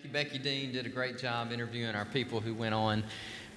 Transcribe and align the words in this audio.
Thank 0.00 0.12
you, 0.12 0.12
Becky 0.12 0.38
Dean. 0.38 0.70
Did 0.70 0.86
a 0.86 0.88
great 0.88 1.18
job 1.18 1.50
interviewing 1.50 1.96
our 1.96 2.04
people 2.04 2.40
who 2.40 2.54
went 2.54 2.72
on 2.72 3.02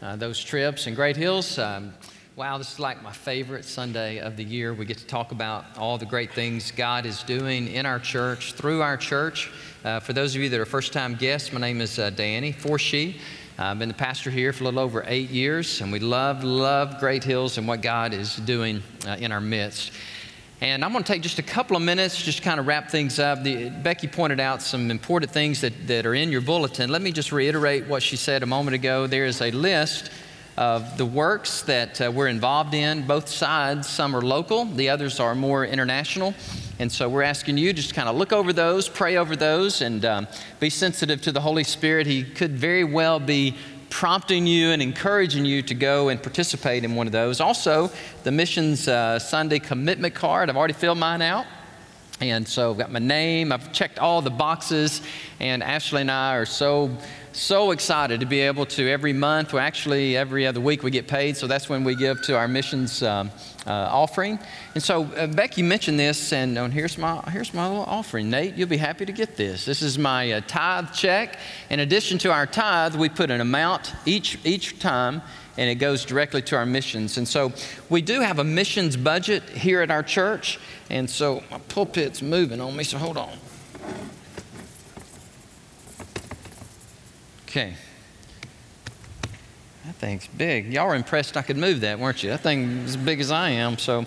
uh, 0.01 0.15
those 0.15 0.43
trips 0.43 0.87
in 0.87 0.95
Great 0.95 1.15
Hills. 1.15 1.59
Um, 1.59 1.93
wow, 2.35 2.57
this 2.57 2.73
is 2.73 2.79
like 2.79 3.03
my 3.03 3.11
favorite 3.11 3.63
Sunday 3.63 4.17
of 4.17 4.37
the 4.37 4.43
year. 4.43 4.73
We 4.73 4.85
get 4.85 4.97
to 4.97 5.05
talk 5.05 5.31
about 5.31 5.77
all 5.77 5.99
the 5.99 6.05
great 6.07 6.33
things 6.33 6.71
God 6.71 7.05
is 7.05 7.21
doing 7.21 7.67
in 7.67 7.85
our 7.85 7.99
church, 7.99 8.53
through 8.53 8.81
our 8.81 8.97
church. 8.97 9.51
Uh, 9.85 9.99
for 9.99 10.13
those 10.13 10.35
of 10.35 10.41
you 10.41 10.49
that 10.49 10.59
are 10.59 10.65
first 10.65 10.93
time 10.93 11.13
guests, 11.13 11.53
my 11.53 11.59
name 11.59 11.79
is 11.79 11.99
uh, 11.99 12.09
Danny 12.09 12.53
Forshee. 12.53 13.17
I've 13.59 13.77
been 13.77 13.89
the 13.89 13.93
pastor 13.93 14.31
here 14.31 14.51
for 14.51 14.63
a 14.63 14.65
little 14.65 14.79
over 14.79 15.03
eight 15.05 15.29
years, 15.29 15.79
and 15.81 15.91
we 15.91 15.99
love, 15.99 16.43
love 16.43 16.99
Great 16.99 17.23
Hills 17.23 17.59
and 17.59 17.67
what 17.67 17.83
God 17.83 18.15
is 18.15 18.37
doing 18.37 18.81
uh, 19.05 19.17
in 19.19 19.31
our 19.31 19.41
midst. 19.41 19.91
And 20.61 20.85
I'm 20.85 20.91
going 20.91 21.03
to 21.03 21.11
take 21.11 21.23
just 21.23 21.39
a 21.39 21.43
couple 21.43 21.75
of 21.75 21.81
minutes, 21.81 22.21
just 22.21 22.37
to 22.37 22.43
kind 22.43 22.59
of 22.59 22.67
wrap 22.67 22.91
things 22.91 23.17
up. 23.17 23.41
The, 23.41 23.69
Becky 23.69 24.07
pointed 24.07 24.39
out 24.39 24.61
some 24.61 24.91
important 24.91 25.31
things 25.31 25.59
that, 25.61 25.87
that 25.87 26.05
are 26.05 26.13
in 26.13 26.31
your 26.31 26.41
bulletin. 26.41 26.91
Let 26.91 27.01
me 27.01 27.11
just 27.11 27.31
reiterate 27.31 27.87
what 27.87 28.03
she 28.03 28.15
said 28.15 28.43
a 28.43 28.45
moment 28.45 28.75
ago. 28.75 29.07
There 29.07 29.25
is 29.25 29.41
a 29.41 29.49
list 29.49 30.11
of 30.57 30.99
the 30.99 31.05
works 31.05 31.63
that 31.63 31.99
uh, 31.99 32.11
we're 32.13 32.27
involved 32.27 32.75
in, 32.75 33.07
both 33.07 33.27
sides. 33.27 33.89
Some 33.89 34.15
are 34.15 34.21
local, 34.21 34.65
the 34.65 34.89
others 34.89 35.19
are 35.19 35.33
more 35.33 35.65
international. 35.65 36.35
And 36.77 36.91
so 36.91 37.09
we're 37.09 37.23
asking 37.23 37.57
you 37.57 37.73
just 37.73 37.95
kind 37.95 38.07
of 38.07 38.15
look 38.15 38.31
over 38.31 38.53
those, 38.53 38.87
pray 38.87 39.17
over 39.17 39.35
those, 39.35 39.81
and 39.81 40.05
um, 40.05 40.27
be 40.59 40.69
sensitive 40.69 41.21
to 41.23 41.31
the 41.31 41.41
Holy 41.41 41.63
Spirit. 41.63 42.05
He 42.05 42.23
could 42.23 42.51
very 42.51 42.83
well 42.83 43.19
be 43.19 43.55
prompting 43.91 44.47
you 44.47 44.69
and 44.69 44.81
encouraging 44.81 45.45
you 45.45 45.61
to 45.61 45.75
go 45.75 46.09
and 46.09 46.23
participate 46.23 46.83
in 46.83 46.95
one 46.95 47.05
of 47.05 47.13
those. 47.13 47.39
Also, 47.39 47.91
the 48.23 48.31
Missions 48.31 48.87
uh, 48.87 49.19
Sunday 49.19 49.59
commitment 49.59 50.15
card, 50.15 50.49
I've 50.49 50.57
already 50.57 50.73
filled 50.73 50.97
mine 50.97 51.21
out. 51.21 51.45
And 52.21 52.47
so 52.47 52.71
I've 52.71 52.77
got 52.77 52.91
my 52.91 52.99
name, 52.99 53.51
I've 53.51 53.71
checked 53.73 53.99
all 53.99 54.21
the 54.21 54.29
boxes, 54.29 55.01
and 55.39 55.61
Ashley 55.61 56.01
and 56.01 56.11
I 56.11 56.37
are 56.37 56.45
so 56.45 56.95
so 57.33 57.71
excited 57.71 58.19
to 58.19 58.25
be 58.25 58.41
able 58.41 58.65
to 58.67 58.89
every 58.89 59.13
month, 59.13 59.53
well, 59.53 59.63
actually 59.63 60.17
every 60.17 60.45
other 60.45 60.59
week 60.59 60.83
we 60.83 60.91
get 60.91 61.07
paid, 61.07 61.37
so 61.37 61.47
that's 61.47 61.69
when 61.69 61.83
we 61.83 61.95
give 61.95 62.21
to 62.23 62.37
our 62.37 62.47
missions 62.47 63.01
um, 63.03 63.31
uh, 63.65 63.71
offering. 63.71 64.39
And 64.73 64.83
so 64.83 65.03
uh, 65.03 65.27
Becky 65.27 65.61
mentioned 65.61 65.99
this, 65.99 66.33
and 66.33 66.57
here's 66.73 66.97
my 66.97 67.21
here's 67.29 67.53
my 67.53 67.67
little 67.67 67.83
offering. 67.83 68.29
Nate, 68.29 68.55
you'll 68.55 68.67
be 68.67 68.77
happy 68.77 69.05
to 69.05 69.11
get 69.11 69.37
this. 69.37 69.65
This 69.65 69.81
is 69.81 69.97
my 69.97 70.31
uh, 70.31 70.41
tithe 70.47 70.91
check. 70.93 71.37
In 71.69 71.79
addition 71.79 72.17
to 72.19 72.31
our 72.31 72.45
tithe, 72.45 72.95
we 72.95 73.09
put 73.09 73.31
an 73.31 73.41
amount 73.41 73.93
each 74.05 74.37
each 74.43 74.79
time. 74.79 75.21
And 75.57 75.69
it 75.69 75.75
goes 75.75 76.05
directly 76.05 76.41
to 76.43 76.55
our 76.55 76.65
missions. 76.65 77.17
And 77.17 77.27
so 77.27 77.51
we 77.89 78.01
do 78.01 78.21
have 78.21 78.39
a 78.39 78.43
missions 78.43 78.95
budget 78.95 79.43
here 79.49 79.81
at 79.81 79.91
our 79.91 80.01
church. 80.01 80.57
And 80.89 81.09
so 81.09 81.43
my 81.51 81.57
pulpit's 81.67 82.21
moving 82.21 82.61
on 82.61 82.73
me, 82.75 82.85
so 82.85 82.97
hold 82.97 83.17
on. 83.17 83.37
Okay. 87.51 87.73
That 89.85 89.95
thing's 89.95 90.25
big. 90.25 90.71
Y'all 90.71 90.87
were 90.87 90.95
impressed 90.95 91.35
I 91.35 91.41
could 91.41 91.57
move 91.57 91.81
that, 91.81 91.99
weren't 91.99 92.23
you? 92.23 92.29
That 92.29 92.39
thing 92.39 92.85
as 92.85 92.95
big 92.95 93.19
as 93.19 93.29
I 93.29 93.49
am. 93.49 93.77
So, 93.77 94.05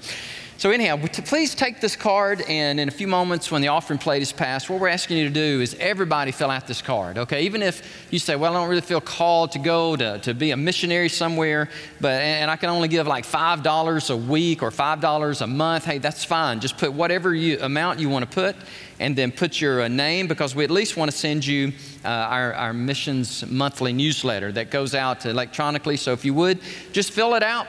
so 0.57 0.71
anyhow, 0.71 0.97
please 0.97 1.55
take 1.55 1.81
this 1.81 1.97
card, 1.97 2.43
and 2.49 2.79
in 2.79 2.89
a 2.89 2.91
few 2.91 3.07
moments, 3.09 3.51
when 3.51 3.61
the 3.61 3.69
offering 3.69 3.99
plate 3.99 4.23
is 4.23 4.33
passed, 4.33 4.71
what 4.71 4.81
we're 4.81 4.89
asking 4.89 5.19
you 5.19 5.25
to 5.25 5.35
do 5.35 5.61
is 5.61 5.75
everybody 5.81 6.31
fill 6.31 6.51
out 6.51 6.67
this 6.67 6.81
card. 6.81 7.19
Okay, 7.19 7.43
even 7.43 7.63
if 7.63 8.07
you 8.11 8.19
say, 8.19 8.37
"Well, 8.37 8.55
I 8.55 8.61
don't 8.61 8.69
really 8.69 8.81
feel 8.81 9.01
called 9.01 9.53
to 9.53 9.59
go 9.59 9.97
to, 9.97 10.19
to 10.21 10.33
be 10.33 10.53
a 10.53 10.57
missionary 10.57 11.09
somewhere," 11.09 11.69
but 12.01 12.23
and 12.23 12.51
I 12.51 12.57
can 12.57 12.71
only 12.71 12.89
give 12.89 13.07
like 13.07 13.25
five 13.25 13.63
dollars 13.63 14.11
a 14.11 14.17
week 14.17 14.63
or 14.63 14.71
five 14.71 15.01
dollars 15.01 15.41
a 15.41 15.47
month. 15.47 15.85
Hey, 15.85 15.99
that's 15.99 16.25
fine. 16.25 16.61
Just 16.61 16.79
put 16.79 16.93
whatever 16.93 17.35
you, 17.35 17.59
amount 17.61 17.99
you 17.99 18.09
want 18.09 18.29
to 18.29 18.35
put, 18.35 18.57
and 19.01 19.17
then 19.17 19.33
put 19.33 19.61
your 19.61 19.83
uh, 19.83 19.89
name 19.89 20.27
because 20.27 20.55
we 20.55 20.65
at 20.65 20.71
least 20.71 20.97
want 20.97 21.11
to 21.11 21.17
send 21.17 21.45
you 21.45 21.73
uh, 22.05 22.09
our, 22.09 22.55
our 22.55 22.73
missions 22.73 23.45
monthly 23.51 23.93
newsletter 23.93 24.53
that 24.53 24.71
goes 24.71 24.95
out 24.95 25.27
electronically. 25.27 25.97
So 25.97 26.13
if 26.13 26.25
you 26.25 26.35
would, 26.35 26.61
just 26.93 27.11
fill 27.11 27.35
it 27.35 27.43
out, 27.43 27.67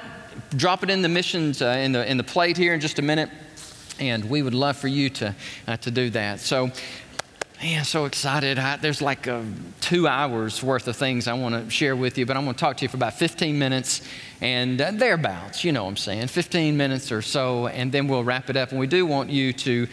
drop 0.51 0.83
it 0.83 0.89
in 0.89 1.01
the 1.01 1.09
missions 1.09 1.61
uh, 1.61 1.67
in, 1.67 1.91
the, 1.91 2.09
in 2.09 2.17
the 2.17 2.23
plate 2.23 2.57
here 2.57 2.73
in 2.73 2.79
just 2.79 2.99
a 2.99 3.01
minute, 3.01 3.29
and 3.99 4.29
we 4.29 4.41
would 4.41 4.53
love 4.53 4.77
for 4.77 4.87
you 4.87 5.09
to, 5.09 5.35
uh, 5.67 5.77
to 5.77 5.91
do 5.91 6.09
that. 6.11 6.39
So, 6.39 6.71
Man, 7.61 7.85
so 7.85 8.03
excited. 8.03 8.59
I, 8.59 8.75
there's 8.75 9.01
like 9.01 9.27
uh, 9.27 9.41
two 9.79 10.09
hours 10.09 10.61
worth 10.61 10.87
of 10.89 10.97
things 10.97 11.27
I 11.27 11.33
want 11.33 11.55
to 11.55 11.69
share 11.71 11.95
with 11.95 12.17
you, 12.17 12.25
but 12.25 12.35
I'm 12.35 12.43
going 12.43 12.53
to 12.53 12.59
talk 12.59 12.75
to 12.77 12.85
you 12.85 12.89
for 12.89 12.97
about 12.97 13.13
15 13.13 13.57
minutes 13.57 14.01
and 14.41 14.79
uh, 14.79 14.91
thereabouts, 14.91 15.63
you 15.63 15.71
know 15.71 15.85
what 15.85 15.91
I'm 15.91 15.97
saying, 15.97 16.27
15 16.27 16.75
minutes 16.75 17.13
or 17.13 17.21
so, 17.21 17.67
and 17.67 17.91
then 17.91 18.07
we'll 18.07 18.25
wrap 18.25 18.49
it 18.49 18.57
up. 18.57 18.71
And 18.71 18.79
we 18.79 18.87
do 18.87 19.05
want 19.05 19.29
you 19.29 19.53
to 19.53 19.87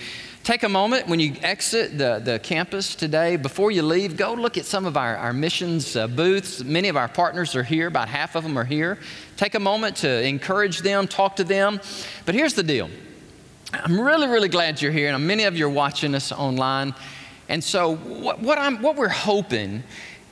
Take 0.45 0.65
a 0.65 0.69
moment 0.69 1.07
when 1.07 1.21
you 1.21 1.37
exit 1.41 1.97
the, 1.97 2.19
the 2.19 2.41
campus 2.41 2.97
today, 2.97 3.37
before 3.37 3.71
you 3.71 3.83
leave, 3.83 4.17
go 4.17 4.35
look 4.35 4.59
at 4.59 4.65
some 4.65 4.87
of 4.87 4.97
our, 4.97 5.17
our 5.17 5.33
missions 5.33 5.95
uh, 5.95 6.09
booths. 6.09 6.65
Many 6.65 6.89
of 6.89 6.97
our 6.97 7.07
partners 7.07 7.55
are 7.55 7.63
here, 7.63 7.87
about 7.87 8.09
half 8.09 8.35
of 8.35 8.43
them 8.43 8.59
are 8.59 8.65
here. 8.65 8.99
Take 9.37 9.55
a 9.55 9.61
moment 9.61 9.99
to 9.99 10.27
encourage 10.27 10.81
them, 10.81 11.07
talk 11.07 11.37
to 11.37 11.45
them. 11.45 11.81
But 12.27 12.35
here's 12.35 12.55
the 12.55 12.65
deal 12.65 12.91
I'm 13.73 14.01
really, 14.01 14.27
really 14.27 14.49
glad 14.49 14.83
you're 14.83 14.91
here, 14.91 15.15
and 15.15 15.27
many 15.29 15.45
of 15.45 15.57
you 15.57 15.67
are 15.67 15.71
watching 15.71 16.13
us 16.13 16.33
online. 16.33 16.93
And 17.49 17.63
so, 17.63 17.95
what, 17.95 18.41
what, 18.41 18.59
I'm, 18.59 18.83
what 18.83 18.97
we're 18.97 19.09
hoping 19.09 19.85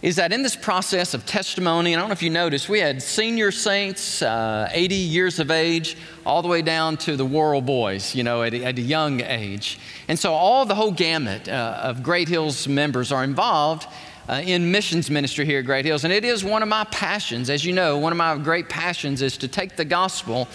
is 0.03 0.16
that 0.16 0.33
in 0.33 0.43
this 0.43 0.56
process 0.56 1.12
of 1.12 1.27
testimony, 1.27 1.93
and 1.93 2.00
I 2.00 2.03
don't 2.03 2.09
know 2.09 2.15
if 2.15 2.22
you 2.22 2.31
noticed, 2.31 2.71
we 2.71 2.81
had 2.81 3.03
senior 3.03 3.50
saints, 3.50 4.22
uh, 4.22 4.69
80 4.72 4.94
years 4.94 5.38
of 5.38 5.50
age, 5.50 5.97
all 6.25 6.41
the 6.41 6.49
way 6.49 6.62
down 6.62 6.97
to 6.99 7.16
the 7.16 7.25
world 7.25 7.66
boys, 7.66 8.15
you 8.15 8.22
know, 8.22 8.43
at 8.43 8.55
a, 8.55 8.65
at 8.65 8.78
a 8.78 8.81
young 8.83 9.21
age. 9.21 9.78
And 10.09 10.19
so 10.19 10.33
all 10.33 10.65
the 10.65 10.75
whole 10.75 10.91
gamut 10.91 11.49
uh, 11.49 11.81
of 11.83 12.03
Great 12.03 12.28
Hills 12.28 12.66
members 12.66 13.12
are 13.12 13.22
involved 13.22 13.87
uh, 14.27 14.41
in 14.43 14.71
missions 14.71 15.11
ministry 15.11 15.44
here 15.44 15.59
at 15.59 15.66
Great 15.66 15.84
Hills. 15.84 16.05
And 16.05 16.12
it 16.12 16.25
is 16.25 16.43
one 16.44 16.62
of 16.62 16.69
my 16.69 16.84
passions. 16.84 17.50
As 17.50 17.65
you 17.65 17.75
know, 17.75 17.99
one 17.99 18.12
of 18.12 18.17
my 18.17 18.38
great 18.38 18.71
passions 18.71 19.21
is 19.21 19.37
to 19.38 19.49
take 19.49 19.77
the 19.77 19.84
gospel 19.84 20.49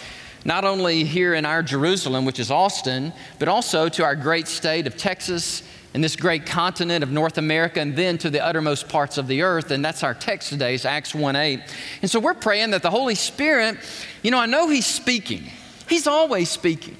not 0.43 0.63
only 0.63 1.03
here 1.03 1.33
in 1.33 1.45
our 1.45 1.61
Jerusalem, 1.61 2.23
which 2.23 2.39
is 2.39 2.49
Austin, 2.49 3.11
but 3.37 3.47
also 3.47 3.89
to 3.89 4.03
our 4.03 4.15
great 4.15 4.47
state 4.47 4.87
of 4.87 4.95
Texas 4.95 5.63
in 5.95 6.01
this 6.01 6.17
great 6.17 6.45
continent 6.45 7.05
of 7.05 7.09
North 7.09 7.37
America 7.37 7.79
and 7.79 7.95
then 7.95 8.17
to 8.17 8.29
the 8.29 8.45
uttermost 8.45 8.89
parts 8.89 9.17
of 9.17 9.27
the 9.27 9.43
earth. 9.43 9.71
And 9.71 9.83
that's 9.83 10.03
our 10.03 10.13
text 10.13 10.49
today, 10.49 10.73
is 10.73 10.83
Acts 10.83 11.15
1 11.15 11.37
8. 11.37 11.61
And 12.01 12.11
so 12.11 12.19
we're 12.19 12.33
praying 12.33 12.71
that 12.71 12.81
the 12.81 12.91
Holy 12.91 13.15
Spirit, 13.15 13.77
you 14.21 14.29
know, 14.29 14.37
I 14.37 14.45
know 14.45 14.67
He's 14.67 14.85
speaking, 14.85 15.49
He's 15.87 16.05
always 16.05 16.49
speaking. 16.49 16.97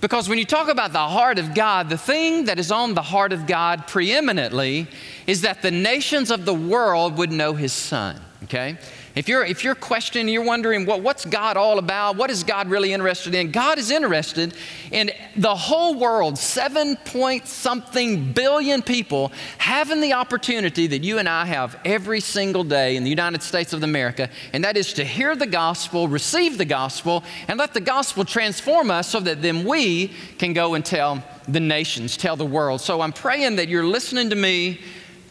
Because 0.00 0.28
when 0.28 0.38
you 0.38 0.44
talk 0.44 0.66
about 0.66 0.92
the 0.92 0.98
heart 0.98 1.38
of 1.38 1.54
God, 1.54 1.88
the 1.88 1.96
thing 1.96 2.46
that 2.46 2.58
is 2.58 2.72
on 2.72 2.94
the 2.94 3.02
heart 3.02 3.32
of 3.32 3.46
God 3.46 3.86
preeminently 3.86 4.88
is 5.28 5.42
that 5.42 5.62
the 5.62 5.70
nations 5.70 6.32
of 6.32 6.44
the 6.44 6.52
world 6.52 7.18
would 7.18 7.30
know 7.30 7.52
His 7.54 7.72
Son, 7.72 8.20
okay? 8.42 8.76
If 9.14 9.28
you're, 9.28 9.44
if 9.44 9.62
you're 9.62 9.74
questioning, 9.74 10.32
you're 10.32 10.44
wondering, 10.44 10.86
well, 10.86 11.00
what's 11.00 11.26
God 11.26 11.58
all 11.58 11.78
about? 11.78 12.16
What 12.16 12.30
is 12.30 12.44
God 12.44 12.68
really 12.68 12.94
interested 12.94 13.34
in? 13.34 13.50
God 13.50 13.78
is 13.78 13.90
interested 13.90 14.54
in 14.90 15.10
the 15.36 15.54
whole 15.54 15.94
world, 15.94 16.38
seven 16.38 16.96
point 17.04 17.46
something 17.46 18.32
billion 18.32 18.80
people, 18.80 19.30
having 19.58 20.00
the 20.00 20.14
opportunity 20.14 20.86
that 20.86 21.04
you 21.04 21.18
and 21.18 21.28
I 21.28 21.44
have 21.44 21.78
every 21.84 22.20
single 22.20 22.64
day 22.64 22.96
in 22.96 23.04
the 23.04 23.10
United 23.10 23.42
States 23.42 23.74
of 23.74 23.82
America, 23.82 24.30
and 24.54 24.64
that 24.64 24.78
is 24.78 24.94
to 24.94 25.04
hear 25.04 25.36
the 25.36 25.46
gospel, 25.46 26.08
receive 26.08 26.56
the 26.56 26.64
gospel, 26.64 27.22
and 27.48 27.58
let 27.58 27.74
the 27.74 27.80
gospel 27.80 28.24
transform 28.24 28.90
us 28.90 29.08
so 29.08 29.20
that 29.20 29.42
then 29.42 29.64
we 29.64 30.08
can 30.38 30.54
go 30.54 30.72
and 30.72 30.84
tell 30.84 31.22
the 31.48 31.60
nations, 31.60 32.16
tell 32.16 32.36
the 32.36 32.46
world. 32.46 32.80
So 32.80 33.02
I'm 33.02 33.12
praying 33.12 33.56
that 33.56 33.68
you're 33.68 33.86
listening 33.86 34.30
to 34.30 34.36
me, 34.36 34.80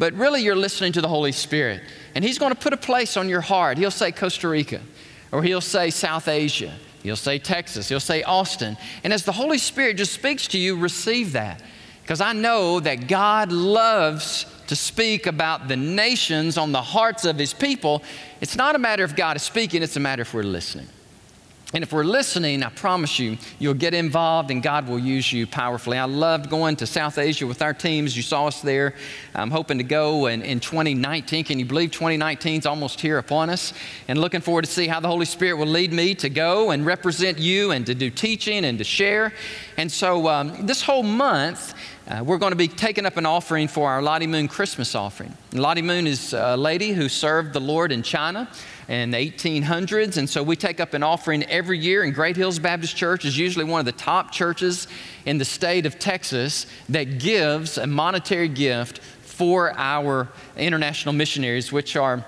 but 0.01 0.13
really 0.15 0.41
you're 0.41 0.55
listening 0.55 0.91
to 0.91 0.99
the 0.99 1.07
Holy 1.07 1.31
Spirit. 1.31 1.79
And 2.15 2.25
He's 2.25 2.39
going 2.39 2.51
to 2.51 2.59
put 2.59 2.73
a 2.73 2.77
place 2.77 3.17
on 3.17 3.29
your 3.29 3.39
heart. 3.39 3.77
He'll 3.77 3.91
say 3.91 4.11
Costa 4.11 4.49
Rica, 4.49 4.81
or 5.31 5.43
He'll 5.43 5.61
say 5.61 5.91
South 5.91 6.27
Asia, 6.27 6.73
He'll 7.03 7.15
say 7.15 7.37
Texas, 7.37 7.87
He'll 7.87 7.99
say 7.99 8.23
Austin. 8.23 8.77
And 9.03 9.13
as 9.13 9.25
the 9.25 9.31
Holy 9.31 9.59
Spirit 9.59 9.97
just 9.97 10.13
speaks 10.13 10.47
to 10.47 10.57
you, 10.57 10.75
receive 10.75 11.33
that. 11.33 11.61
Because 12.01 12.19
I 12.19 12.33
know 12.33 12.79
that 12.79 13.07
God 13.07 13.51
loves 13.51 14.47
to 14.65 14.75
speak 14.75 15.27
about 15.27 15.67
the 15.67 15.77
nations 15.77 16.57
on 16.57 16.71
the 16.71 16.81
hearts 16.81 17.23
of 17.23 17.37
His 17.37 17.53
people. 17.53 18.01
It's 18.41 18.55
not 18.55 18.73
a 18.73 18.79
matter 18.79 19.03
of 19.03 19.15
God 19.15 19.35
is 19.35 19.43
speaking, 19.43 19.83
it's 19.83 19.97
a 19.97 19.99
matter 19.99 20.23
if 20.23 20.33
we're 20.33 20.41
listening. 20.41 20.87
And 21.73 21.85
if 21.85 21.93
we're 21.93 22.03
listening, 22.03 22.63
I 22.63 22.69
promise 22.69 23.17
you, 23.17 23.37
you'll 23.57 23.75
get 23.75 23.93
involved 23.93 24.51
and 24.51 24.61
God 24.61 24.89
will 24.89 24.99
use 24.99 25.31
you 25.31 25.47
powerfully. 25.47 25.97
I 25.97 26.03
loved 26.03 26.49
going 26.49 26.75
to 26.77 26.85
South 26.85 27.17
Asia 27.17 27.47
with 27.47 27.61
our 27.61 27.73
teams. 27.73 28.17
You 28.17 28.23
saw 28.23 28.47
us 28.47 28.61
there. 28.61 28.93
I'm 29.33 29.51
hoping 29.51 29.77
to 29.77 29.85
go 29.85 30.25
in, 30.25 30.41
in 30.41 30.59
2019. 30.59 31.45
Can 31.45 31.59
you 31.59 31.65
believe 31.65 31.91
2019 31.91 32.59
is 32.59 32.65
almost 32.65 32.99
here 32.99 33.17
upon 33.17 33.49
us? 33.49 33.71
And 34.09 34.19
looking 34.19 34.41
forward 34.41 34.65
to 34.65 34.71
see 34.71 34.87
how 34.87 34.99
the 34.99 35.07
Holy 35.07 35.25
Spirit 35.25 35.55
will 35.55 35.65
lead 35.65 35.93
me 35.93 36.13
to 36.15 36.29
go 36.29 36.71
and 36.71 36.85
represent 36.85 37.39
you 37.39 37.71
and 37.71 37.85
to 37.85 37.95
do 37.95 38.09
teaching 38.09 38.65
and 38.65 38.77
to 38.77 38.83
share. 38.83 39.31
And 39.77 39.89
so 39.89 40.27
um, 40.27 40.65
this 40.65 40.81
whole 40.81 41.03
month, 41.03 41.73
uh, 42.05 42.21
we're 42.21 42.37
going 42.37 42.51
to 42.51 42.57
be 42.57 42.67
taking 42.67 43.05
up 43.05 43.15
an 43.15 43.25
offering 43.25 43.69
for 43.69 43.89
our 43.89 44.01
Lottie 44.01 44.27
Moon 44.27 44.49
Christmas 44.49 44.93
offering. 44.93 45.33
Lottie 45.53 45.81
Moon 45.81 46.05
is 46.05 46.33
a 46.33 46.57
lady 46.57 46.91
who 46.91 47.07
served 47.07 47.53
the 47.53 47.61
Lord 47.61 47.93
in 47.93 48.03
China 48.03 48.49
in 48.91 49.09
the 49.11 49.17
1800s. 49.17 50.17
And 50.17 50.29
so 50.29 50.43
we 50.43 50.57
take 50.57 50.81
up 50.81 50.93
an 50.93 51.01
offering 51.01 51.43
every 51.45 51.79
year, 51.79 52.03
and 52.03 52.13
Great 52.13 52.35
Hills 52.35 52.59
Baptist 52.59 52.97
Church 52.97 53.23
is 53.23 53.37
usually 53.37 53.63
one 53.63 53.79
of 53.79 53.85
the 53.85 53.93
top 53.93 54.33
churches 54.33 54.87
in 55.25 55.37
the 55.37 55.45
state 55.45 55.85
of 55.85 55.97
Texas 55.97 56.65
that 56.89 57.17
gives 57.17 57.77
a 57.77 57.87
monetary 57.87 58.49
gift 58.49 58.99
for 58.99 59.73
our 59.79 60.27
international 60.57 61.13
missionaries, 61.13 61.71
which 61.71 61.95
are 61.95 62.25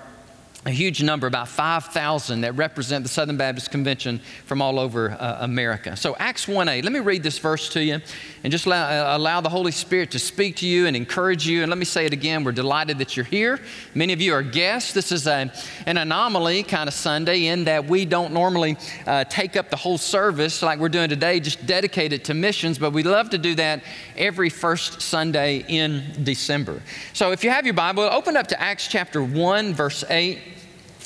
a 0.64 0.70
huge 0.70 1.02
number, 1.02 1.26
about 1.26 1.48
5,000 1.48 2.40
that 2.40 2.52
represent 2.54 3.04
the 3.04 3.10
Southern 3.10 3.36
Baptist 3.36 3.70
Convention 3.70 4.18
from 4.46 4.62
all 4.62 4.80
over 4.80 5.10
uh, 5.10 5.36
America. 5.40 5.94
So, 5.94 6.16
Acts 6.18 6.48
1 6.48 6.66
8, 6.66 6.82
let 6.82 6.92
me 6.94 7.00
read 7.00 7.22
this 7.22 7.38
verse 7.38 7.68
to 7.70 7.84
you 7.84 8.00
and 8.44 8.50
just 8.50 8.66
allow, 8.66 8.84
uh, 8.84 9.16
allow, 9.16 9.40
the 9.40 9.48
Holy 9.48 9.72
Spirit 9.72 10.10
to 10.10 10.18
speak 10.18 10.56
to 10.56 10.66
you 10.66 10.86
and 10.86 10.94
encourage 10.94 11.46
you. 11.46 11.62
And 11.62 11.70
let 11.70 11.78
me 11.78 11.86
say 11.86 12.04
it 12.04 12.12
again 12.12 12.44
we're 12.44 12.52
delighted 12.52 12.98
that 12.98 13.16
you're 13.16 13.24
here. 13.24 13.58
Many 13.94 14.12
of 14.12 14.20
you 14.20 14.34
are 14.34 14.42
guests. 14.42 14.92
This 14.92 15.12
is 15.12 15.26
a, 15.26 15.50
an 15.86 15.96
anomaly 15.96 16.62
kind 16.64 16.86
of 16.86 16.92
Sunday 16.92 17.46
in 17.46 17.64
that 17.64 17.86
we 17.86 18.04
don't 18.04 18.34
normally 18.34 18.76
uh, 19.06 19.24
take 19.24 19.56
up 19.56 19.70
the 19.70 19.76
whole 19.76 19.96
service 19.96 20.62
like 20.62 20.78
we're 20.78 20.90
doing 20.90 21.08
today, 21.08 21.40
just 21.40 21.66
dedicate 21.66 22.12
it 22.12 22.24
to 22.24 22.34
missions, 22.34 22.78
but 22.78 22.92
we 22.92 23.02
love 23.02 23.30
to 23.30 23.38
do 23.38 23.54
that 23.54 23.82
every 24.14 24.50
first 24.50 25.00
Sunday 25.00 25.64
in 25.66 26.04
December. 26.22 26.82
So, 27.14 27.32
if 27.32 27.44
you 27.44 27.48
have 27.48 27.64
your 27.64 27.74
Bible, 27.74 28.02
open 28.02 28.36
up 28.36 28.48
to 28.48 28.60
Acts 28.60 28.88
chapter 28.88 29.24
1, 29.24 29.72
verse 29.72 30.04
8. 30.10 30.38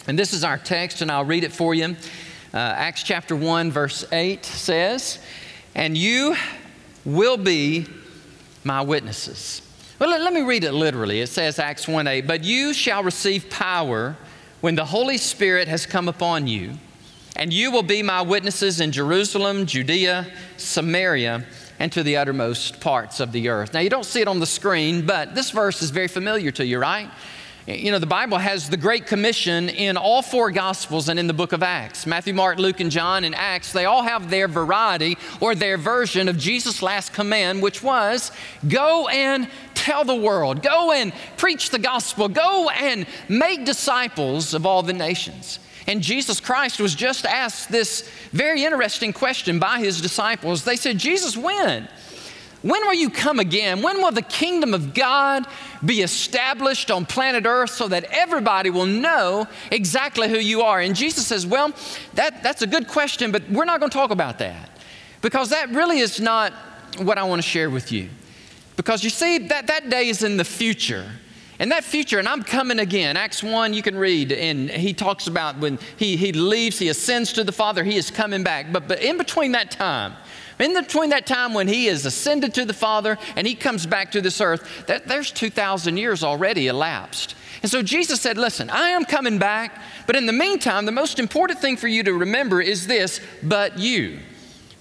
And 0.08 0.18
this 0.18 0.32
is 0.32 0.42
our 0.42 0.58
text, 0.58 1.02
and 1.02 1.12
I'll 1.12 1.24
read 1.24 1.44
it 1.44 1.52
for 1.52 1.72
you. 1.72 1.94
Uh, 2.52 2.56
Acts 2.56 3.04
chapter 3.04 3.36
1, 3.36 3.70
verse 3.70 4.04
8 4.10 4.44
says, 4.44 5.20
And 5.76 5.96
you 5.96 6.34
will 7.08 7.36
be 7.36 7.86
my 8.64 8.82
witnesses. 8.82 9.62
Well, 9.98 10.10
let, 10.10 10.20
let 10.20 10.32
me 10.32 10.42
read 10.42 10.62
it 10.62 10.72
literally. 10.72 11.20
It 11.20 11.28
says, 11.28 11.58
Acts 11.58 11.88
1 11.88 12.06
8, 12.06 12.26
But 12.26 12.44
you 12.44 12.74
shall 12.74 13.02
receive 13.02 13.48
power 13.50 14.16
when 14.60 14.74
the 14.74 14.84
Holy 14.84 15.16
Spirit 15.16 15.68
has 15.68 15.86
come 15.86 16.08
upon 16.08 16.46
you, 16.46 16.74
and 17.34 17.52
you 17.52 17.70
will 17.70 17.82
be 17.82 18.02
my 18.02 18.20
witnesses 18.20 18.80
in 18.80 18.92
Jerusalem, 18.92 19.66
Judea, 19.66 20.26
Samaria, 20.56 21.44
and 21.78 21.90
to 21.92 22.02
the 22.02 22.16
uttermost 22.16 22.80
parts 22.80 23.20
of 23.20 23.32
the 23.32 23.48
earth. 23.48 23.72
Now, 23.72 23.80
you 23.80 23.90
don't 23.90 24.04
see 24.04 24.20
it 24.20 24.28
on 24.28 24.40
the 24.40 24.46
screen, 24.46 25.06
but 25.06 25.34
this 25.34 25.50
verse 25.50 25.80
is 25.80 25.90
very 25.90 26.08
familiar 26.08 26.50
to 26.52 26.66
you, 26.66 26.78
right? 26.78 27.08
You 27.68 27.90
know, 27.90 27.98
the 27.98 28.06
Bible 28.06 28.38
has 28.38 28.70
the 28.70 28.78
Great 28.78 29.06
Commission 29.06 29.68
in 29.68 29.98
all 29.98 30.22
four 30.22 30.50
Gospels 30.50 31.10
and 31.10 31.20
in 31.20 31.26
the 31.26 31.34
book 31.34 31.52
of 31.52 31.62
Acts. 31.62 32.06
Matthew, 32.06 32.32
Mark, 32.32 32.58
Luke, 32.58 32.80
and 32.80 32.90
John 32.90 33.24
and 33.24 33.34
Acts, 33.34 33.74
they 33.74 33.84
all 33.84 34.02
have 34.02 34.30
their 34.30 34.48
variety 34.48 35.18
or 35.38 35.54
their 35.54 35.76
version 35.76 36.28
of 36.28 36.38
Jesus' 36.38 36.80
last 36.80 37.12
command, 37.12 37.60
which 37.60 37.82
was 37.82 38.32
go 38.66 39.08
and 39.08 39.50
tell 39.74 40.02
the 40.02 40.14
world, 40.14 40.62
go 40.62 40.92
and 40.92 41.12
preach 41.36 41.68
the 41.68 41.78
gospel, 41.78 42.26
go 42.26 42.70
and 42.70 43.06
make 43.28 43.66
disciples 43.66 44.54
of 44.54 44.64
all 44.64 44.82
the 44.82 44.94
nations. 44.94 45.58
And 45.86 46.00
Jesus 46.00 46.40
Christ 46.40 46.80
was 46.80 46.94
just 46.94 47.26
asked 47.26 47.70
this 47.70 48.08
very 48.32 48.64
interesting 48.64 49.12
question 49.12 49.58
by 49.58 49.80
his 49.80 50.00
disciples. 50.00 50.64
They 50.64 50.76
said, 50.76 50.96
Jesus, 50.96 51.36
when? 51.36 51.86
When 52.62 52.84
will 52.86 52.94
you 52.94 53.08
come 53.08 53.38
again? 53.38 53.82
When 53.82 53.98
will 53.98 54.10
the 54.10 54.22
kingdom 54.22 54.74
of 54.74 54.92
God 54.92 55.46
be 55.84 56.02
established 56.02 56.90
on 56.90 57.06
planet 57.06 57.46
Earth 57.46 57.70
so 57.70 57.86
that 57.88 58.04
everybody 58.10 58.70
will 58.70 58.86
know 58.86 59.46
exactly 59.70 60.28
who 60.28 60.38
you 60.38 60.62
are? 60.62 60.80
And 60.80 60.96
Jesus 60.96 61.26
says, 61.26 61.46
Well, 61.46 61.72
that, 62.14 62.42
that's 62.42 62.62
a 62.62 62.66
good 62.66 62.88
question, 62.88 63.30
but 63.30 63.48
we're 63.48 63.64
not 63.64 63.78
going 63.78 63.90
to 63.90 63.96
talk 63.96 64.10
about 64.10 64.38
that 64.40 64.70
because 65.22 65.50
that 65.50 65.70
really 65.70 66.00
is 66.00 66.20
not 66.20 66.52
what 66.98 67.16
I 67.16 67.22
want 67.24 67.40
to 67.40 67.48
share 67.48 67.70
with 67.70 67.92
you. 67.92 68.08
Because 68.76 69.04
you 69.04 69.10
see, 69.10 69.38
that, 69.48 69.66
that 69.68 69.90
day 69.90 70.08
is 70.08 70.22
in 70.22 70.36
the 70.36 70.44
future. 70.44 71.06
And 71.60 71.72
that 71.72 71.82
future, 71.82 72.20
and 72.20 72.28
I'm 72.28 72.44
coming 72.44 72.78
again. 72.78 73.16
Acts 73.16 73.42
1, 73.42 73.74
you 73.74 73.82
can 73.82 73.96
read, 73.96 74.30
and 74.30 74.70
he 74.70 74.94
talks 74.94 75.26
about 75.26 75.58
when 75.58 75.78
he, 75.96 76.16
he 76.16 76.32
leaves, 76.32 76.78
he 76.78 76.88
ascends 76.88 77.32
to 77.32 77.42
the 77.42 77.50
Father, 77.50 77.82
he 77.82 77.96
is 77.96 78.12
coming 78.12 78.44
back. 78.44 78.72
But, 78.72 78.86
but 78.86 79.02
in 79.02 79.18
between 79.18 79.52
that 79.52 79.72
time, 79.72 80.14
in 80.60 80.74
between 80.74 81.10
that 81.10 81.26
time 81.26 81.54
when 81.54 81.68
he 81.68 81.86
is 81.86 82.04
ascended 82.04 82.54
to 82.54 82.64
the 82.64 82.72
Father 82.72 83.18
and 83.36 83.46
he 83.46 83.54
comes 83.54 83.86
back 83.86 84.12
to 84.12 84.20
this 84.20 84.40
earth, 84.40 84.86
that, 84.86 85.06
there's 85.06 85.30
2,000 85.30 85.96
years 85.96 86.24
already 86.24 86.66
elapsed. 86.66 87.34
And 87.62 87.70
so 87.70 87.82
Jesus 87.82 88.20
said, 88.20 88.38
Listen, 88.38 88.70
I 88.70 88.90
am 88.90 89.04
coming 89.04 89.38
back, 89.38 89.80
but 90.06 90.16
in 90.16 90.26
the 90.26 90.32
meantime, 90.32 90.86
the 90.86 90.92
most 90.92 91.18
important 91.18 91.60
thing 91.60 91.76
for 91.76 91.88
you 91.88 92.02
to 92.04 92.12
remember 92.12 92.60
is 92.60 92.86
this 92.86 93.20
but 93.42 93.78
you, 93.78 94.18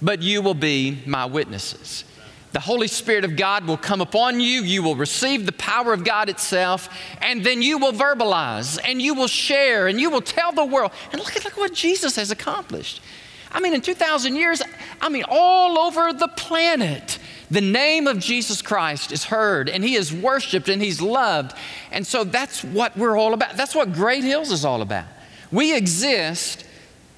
but 0.02 0.22
you 0.22 0.42
will 0.42 0.54
be 0.54 1.02
my 1.06 1.24
witnesses. 1.24 2.04
The 2.52 2.60
Holy 2.60 2.88
Spirit 2.88 3.24
of 3.24 3.36
God 3.36 3.66
will 3.66 3.76
come 3.76 4.00
upon 4.00 4.40
you. 4.40 4.62
You 4.62 4.82
will 4.82 4.96
receive 4.96 5.44
the 5.44 5.52
power 5.52 5.92
of 5.92 6.02
God 6.02 6.30
itself, 6.30 6.88
and 7.20 7.44
then 7.44 7.60
you 7.60 7.78
will 7.78 7.92
verbalize 7.92 8.78
and 8.82 9.02
you 9.02 9.14
will 9.14 9.28
share 9.28 9.86
and 9.86 10.00
you 10.00 10.08
will 10.08 10.22
tell 10.22 10.52
the 10.52 10.64
world. 10.64 10.92
And 11.12 11.20
look 11.20 11.36
at 11.36 11.44
look 11.44 11.58
what 11.58 11.74
Jesus 11.74 12.16
has 12.16 12.30
accomplished. 12.30 13.02
I 13.50 13.60
mean, 13.60 13.74
in 13.74 13.80
2,000 13.80 14.36
years, 14.36 14.62
I 15.00 15.08
mean, 15.08 15.24
all 15.28 15.78
over 15.78 16.12
the 16.12 16.28
planet, 16.28 17.18
the 17.50 17.60
name 17.60 18.06
of 18.06 18.18
Jesus 18.18 18.62
Christ 18.62 19.12
is 19.12 19.24
heard 19.24 19.68
and 19.68 19.82
he 19.82 19.94
is 19.94 20.12
worshiped 20.12 20.68
and 20.68 20.82
he's 20.82 21.00
loved. 21.00 21.56
And 21.92 22.06
so 22.06 22.24
that's 22.24 22.62
what 22.64 22.96
we're 22.96 23.16
all 23.16 23.34
about. 23.34 23.56
That's 23.56 23.74
what 23.74 23.92
Great 23.92 24.24
Hills 24.24 24.50
is 24.50 24.64
all 24.64 24.82
about. 24.82 25.06
We 25.50 25.76
exist 25.76 26.64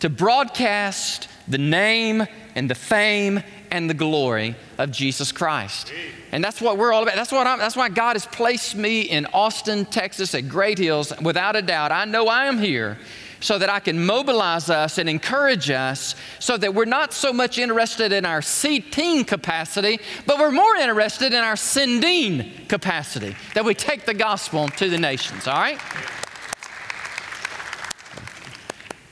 to 0.00 0.08
broadcast 0.08 1.28
the 1.48 1.58
name 1.58 2.26
and 2.54 2.70
the 2.70 2.74
fame 2.74 3.42
and 3.70 3.88
the 3.88 3.94
glory 3.94 4.56
of 4.78 4.90
Jesus 4.90 5.32
Christ. 5.32 5.92
And 6.32 6.42
that's 6.44 6.60
what 6.60 6.78
we're 6.78 6.92
all 6.92 7.02
about. 7.02 7.14
That's, 7.16 7.32
what 7.32 7.46
I'm, 7.46 7.58
that's 7.58 7.76
why 7.76 7.88
God 7.88 8.14
has 8.14 8.26
placed 8.26 8.76
me 8.76 9.02
in 9.02 9.26
Austin, 9.26 9.84
Texas 9.84 10.34
at 10.34 10.48
Great 10.48 10.78
Hills. 10.78 11.12
Without 11.20 11.56
a 11.56 11.62
doubt, 11.62 11.92
I 11.92 12.04
know 12.04 12.28
I 12.28 12.46
am 12.46 12.58
here 12.58 12.98
so 13.40 13.58
that 13.58 13.68
I 13.68 13.80
can 13.80 14.04
mobilize 14.04 14.70
us 14.70 14.98
and 14.98 15.08
encourage 15.08 15.70
us 15.70 16.14
so 16.38 16.56
that 16.56 16.74
we're 16.74 16.84
not 16.84 17.12
so 17.12 17.32
much 17.32 17.58
interested 17.58 18.12
in 18.12 18.24
our 18.24 18.42
seating 18.42 19.24
capacity, 19.24 19.98
but 20.26 20.38
we're 20.38 20.50
more 20.50 20.76
interested 20.76 21.32
in 21.32 21.42
our 21.42 21.56
sending 21.56 22.66
capacity, 22.68 23.34
that 23.54 23.64
we 23.64 23.74
take 23.74 24.04
the 24.04 24.14
gospel 24.14 24.68
to 24.68 24.88
the 24.88 24.98
nations, 24.98 25.46
all 25.46 25.58
right? 25.58 25.80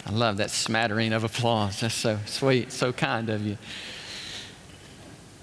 I 0.06 0.10
love 0.10 0.38
that 0.38 0.50
smattering 0.50 1.12
of 1.12 1.24
applause. 1.24 1.80
That's 1.80 1.94
so 1.94 2.18
sweet, 2.24 2.72
so 2.72 2.92
kind 2.92 3.28
of 3.28 3.44
you. 3.46 3.58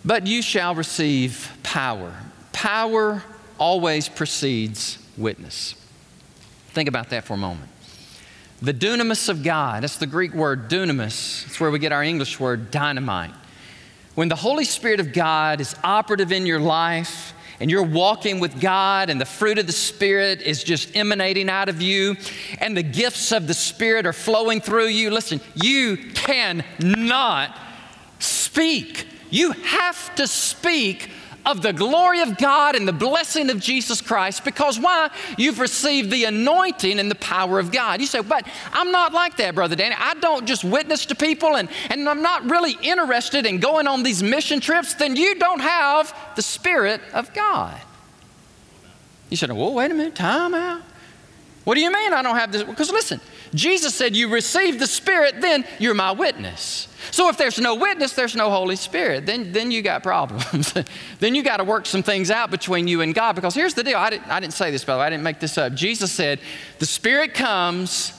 But 0.04 0.26
you 0.26 0.42
shall 0.42 0.74
receive 0.74 1.52
power. 1.62 2.16
Power 2.52 3.24
always 3.60 4.10
precedes 4.10 4.98
witness. 5.18 5.76
Think 6.70 6.90
about 6.90 7.10
that 7.10 7.26
for 7.26 7.34
a 7.34 7.38
moment. 7.38 7.70
The 8.62 8.74
dunamis 8.74 9.28
of 9.28 9.44
God, 9.44 9.84
that's 9.84 9.98
the 9.98 10.08
Greek 10.08 10.34
word 10.34 10.70
dunamis, 10.70 11.46
it's 11.46 11.60
where 11.60 11.70
we 11.70 11.80
get 11.80 11.92
our 11.92 12.04
English 12.04 12.40
word 12.40 12.72
dynamite. 12.72 13.34
When 14.16 14.30
the 14.30 14.36
Holy 14.36 14.64
Spirit 14.64 15.02
of 15.02 15.12
God 15.12 15.60
is 15.60 15.76
operative 15.84 16.32
in 16.32 16.46
your 16.46 16.60
life, 16.60 17.34
and 17.60 17.70
you're 17.70 17.84
walking 17.84 18.40
with 18.40 18.60
God, 18.60 19.10
and 19.10 19.20
the 19.20 19.26
fruit 19.26 19.58
of 19.60 19.68
the 19.68 19.74
Spirit 19.74 20.42
is 20.42 20.64
just 20.64 20.96
emanating 20.96 21.50
out 21.50 21.70
of 21.70 21.82
you, 21.82 22.16
and 22.60 22.76
the 22.76 22.84
gifts 22.84 23.32
of 23.32 23.48
the 23.48 23.54
Spirit 23.54 24.06
are 24.06 24.14
flowing 24.14 24.62
through 24.62 24.88
you. 24.88 25.10
Listen, 25.10 25.42
you 25.56 25.98
cannot 26.14 27.58
speak. 28.20 29.08
You 29.30 29.52
have 29.52 30.16
to 30.16 30.28
speak 30.28 31.10
of 31.46 31.62
the 31.62 31.74
glory 31.74 32.22
of 32.22 32.38
God 32.38 32.76
and 32.76 32.88
the 32.88 32.94
blessing 32.94 33.50
of 33.50 33.60
Jesus 33.60 34.02
Christ 34.02 34.44
because 34.44 34.80
why? 34.80 35.10
You've 35.38 35.60
received 35.60 36.12
the 36.12 36.26
anointing 36.26 37.00
and 37.00 37.10
the 37.10 37.16
power 37.16 37.60
of 37.60 37.72
God. 37.72 38.02
You 38.02 38.08
say, 38.08 38.22
but 38.22 38.48
I'm 38.74 38.92
not 38.92 39.14
like 39.14 39.38
that, 39.38 39.56
Brother 39.56 39.76
Danny. 39.76 39.96
I 39.98 40.16
don't 40.16 40.46
just 40.46 40.64
witness 40.64 41.06
to 41.08 41.16
people 41.16 41.56
and, 41.56 41.70
and 41.90 42.10
I'm 42.10 42.22
not 42.22 42.50
really 42.50 42.78
interested 42.82 43.46
in 43.46 43.60
going 43.60 43.88
on 43.88 44.04
these 44.04 44.24
mission 44.24 44.60
trips. 44.60 44.96
Then 44.96 45.16
you 45.16 45.36
don't 45.36 45.62
have 45.62 46.16
the 46.36 46.42
Spirit 46.42 47.02
of 47.14 47.34
God. 47.34 47.80
You 49.30 49.38
said, 49.38 49.52
well, 49.52 49.74
wait 49.74 49.92
a 49.92 49.94
minute, 49.94 50.16
time 50.16 50.54
out. 50.54 50.82
What 51.66 51.76
do 51.76 51.82
you 51.82 51.92
mean 51.92 52.14
I 52.14 52.22
don't 52.22 52.38
have 52.38 52.52
this? 52.52 52.64
Because 52.64 52.92
listen, 52.92 53.20
Jesus 53.54 53.94
said, 53.94 54.16
You 54.16 54.30
receive 54.30 54.80
the 54.80 54.88
Spirit, 54.88 55.42
then 55.42 55.66
you're 55.80 55.96
my 55.96 56.12
witness. 56.12 56.88
So 57.12 57.28
if 57.28 57.38
there's 57.38 57.60
no 57.60 57.76
witness, 57.76 58.14
there's 58.14 58.36
no 58.36 58.52
Holy 58.52 58.76
Spirit. 58.76 59.26
Then, 59.26 59.52
then 59.52 59.72
you 59.72 59.82
got 59.82 60.04
problems. 60.04 60.74
then 61.20 61.34
you 61.34 61.44
got 61.44 61.58
to 61.58 61.64
work 61.64 61.88
some 61.88 62.04
things 62.04 62.30
out 62.30 62.52
between 62.52 62.88
you 62.88 63.02
and 63.02 63.14
God. 63.14 63.34
Because 63.34 63.56
here's 63.56 63.74
the 63.74 63.84
deal 63.84 63.98
I 63.98 64.12
didn't, 64.12 64.28
I 64.28 64.40
didn't 64.40 64.54
say 64.54 64.70
this, 64.70 64.84
by 64.84 64.94
the 64.94 65.00
way, 65.00 65.06
I 65.06 65.10
didn't 65.10 65.24
make 65.24 65.40
this 65.40 65.58
up. 65.58 65.74
Jesus 65.74 66.12
said, 66.12 66.40
The 66.80 66.86
Spirit 66.86 67.34
comes 67.34 68.14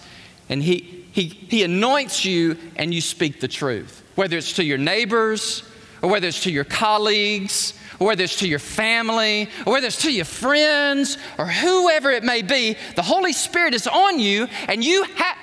and 0.48 0.60
he, 0.62 1.04
he, 1.12 1.24
he 1.24 1.62
anoints 1.62 2.24
you 2.24 2.56
and 2.74 2.92
you 2.92 3.00
speak 3.00 3.40
the 3.40 3.48
truth, 3.48 4.02
whether 4.16 4.36
it's 4.36 4.54
to 4.54 4.64
your 4.64 4.78
neighbors 4.78 5.62
or 6.02 6.10
whether 6.10 6.26
it's 6.26 6.42
to 6.42 6.50
your 6.50 6.64
colleagues 6.64 7.74
whether 7.98 8.24
it's 8.24 8.38
to 8.40 8.48
your 8.48 8.58
family, 8.58 9.48
or 9.66 9.74
whether 9.74 9.86
it's 9.86 10.02
to 10.02 10.12
your 10.12 10.24
friends, 10.24 11.18
or 11.38 11.46
whoever 11.46 12.10
it 12.10 12.24
may 12.24 12.42
be, 12.42 12.76
the 12.94 13.02
Holy 13.02 13.32
Spirit 13.32 13.74
is 13.74 13.86
on 13.86 14.18
you, 14.18 14.46
and 14.68 14.84
you 14.84 15.04
have. 15.04 15.36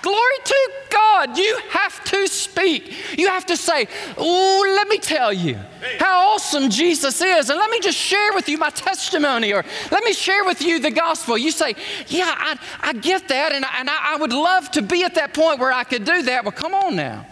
Glory 0.00 0.38
to 0.44 0.70
God. 0.90 1.36
You 1.36 1.58
have 1.70 2.04
to 2.04 2.28
speak. 2.28 3.18
You 3.18 3.28
have 3.28 3.46
to 3.46 3.56
say, 3.56 3.88
Oh, 4.16 4.64
let 4.76 4.88
me 4.88 4.98
tell 4.98 5.32
you 5.32 5.58
how 5.98 6.34
awesome 6.34 6.70
Jesus 6.70 7.20
is. 7.20 7.50
And 7.50 7.58
let 7.58 7.70
me 7.70 7.80
just 7.80 7.98
share 7.98 8.32
with 8.32 8.48
you 8.48 8.58
my 8.58 8.70
testimony, 8.70 9.52
or 9.52 9.64
let 9.90 10.04
me 10.04 10.12
share 10.12 10.44
with 10.44 10.62
you 10.62 10.78
the 10.78 10.90
gospel. 10.90 11.36
You 11.36 11.50
say, 11.50 11.74
Yeah, 12.06 12.32
I, 12.36 12.58
I 12.80 12.92
get 12.92 13.28
that, 13.28 13.52
and, 13.52 13.64
I, 13.64 13.80
and 13.80 13.90
I, 13.90 14.14
I 14.14 14.16
would 14.16 14.32
love 14.32 14.70
to 14.72 14.82
be 14.82 15.02
at 15.04 15.16
that 15.16 15.34
point 15.34 15.58
where 15.58 15.72
I 15.72 15.84
could 15.84 16.04
do 16.04 16.22
that. 16.22 16.44
Well, 16.44 16.52
come 16.52 16.74
on 16.74 16.94
now. 16.94 17.26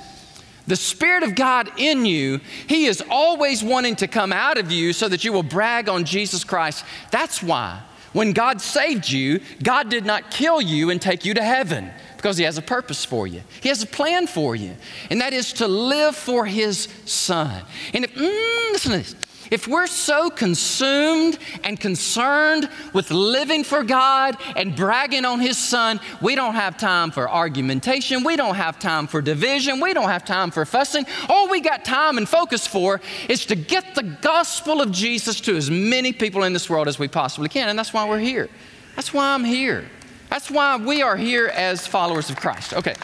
The 0.66 0.76
Spirit 0.76 1.23
of 1.23 1.35
God 1.35 1.70
in 1.76 2.04
you, 2.06 2.40
He 2.68 2.87
is 2.87 3.02
always 3.11 3.62
wanting 3.62 3.96
to 3.96 4.08
come 4.08 4.32
out 4.32 4.58
of 4.58 4.70
you 4.70 4.92
so 4.92 5.08
that 5.08 5.25
you 5.25 5.32
will 5.32 5.42
brag 5.42 5.88
on 5.88 6.04
Jesus 6.04 6.44
Christ. 6.44 6.85
That's 7.11 7.42
why 7.42 7.82
when 8.12 8.32
God 8.32 8.61
saved 8.61 9.11
you, 9.11 9.40
God 9.62 9.90
did 9.90 10.06
not 10.06 10.30
kill 10.30 10.61
you 10.61 10.90
and 10.90 11.02
take 11.02 11.25
you 11.25 11.35
to 11.35 11.42
heaven 11.42 11.90
because 12.16 12.38
He 12.38 12.44
has 12.44 12.56
a 12.56 12.62
purpose 12.62 13.04
for 13.04 13.26
you. 13.26 13.42
He 13.61 13.68
has 13.68 13.82
a 13.82 13.87
plan 13.87 14.26
for 14.26 14.56
you, 14.56 14.75
and 15.11 15.20
that 15.20 15.32
is 15.32 15.52
to 15.54 15.68
live 15.68 16.16
for 16.16 16.46
His 16.46 16.88
Son. 17.04 17.62
And 17.92 18.04
if, 18.04 18.14
mm, 18.14 18.73
listen 18.73 18.92
to 18.92 18.99
this. 18.99 19.14
If 19.50 19.68
we're 19.68 19.86
so 19.86 20.30
consumed 20.30 21.38
and 21.62 21.78
concerned 21.78 22.68
with 22.92 23.10
living 23.10 23.64
for 23.64 23.84
God 23.84 24.36
and 24.56 24.74
bragging 24.74 25.24
on 25.24 25.40
His 25.40 25.58
Son, 25.58 26.00
we 26.20 26.34
don't 26.34 26.54
have 26.54 26.76
time 26.76 27.10
for 27.10 27.28
argumentation. 27.28 28.24
We 28.24 28.36
don't 28.36 28.54
have 28.54 28.78
time 28.78 29.06
for 29.06 29.22
division. 29.22 29.80
We 29.80 29.94
don't 29.94 30.08
have 30.08 30.24
time 30.24 30.50
for 30.50 30.64
fussing. 30.64 31.06
All 31.28 31.48
we 31.48 31.60
got 31.60 31.84
time 31.84 32.18
and 32.18 32.28
focus 32.28 32.66
for 32.66 33.00
is 33.28 33.46
to 33.46 33.54
get 33.54 33.94
the 33.94 34.02
gospel 34.02 34.80
of 34.80 34.90
Jesus 34.90 35.40
to 35.42 35.56
as 35.56 35.70
many 35.70 36.12
people 36.12 36.44
in 36.44 36.52
this 36.52 36.68
world 36.68 36.88
as 36.88 36.98
we 36.98 37.08
possibly 37.08 37.48
can. 37.48 37.68
And 37.68 37.78
that's 37.78 37.92
why 37.92 38.08
we're 38.08 38.18
here. 38.18 38.48
That's 38.94 39.12
why 39.12 39.34
I'm 39.34 39.44
here. 39.44 39.84
That's 40.30 40.50
why 40.50 40.76
we 40.76 41.02
are 41.02 41.16
here 41.16 41.46
as 41.48 41.86
followers 41.86 42.30
of 42.30 42.36
Christ. 42.36 42.74
Okay. 42.74 42.94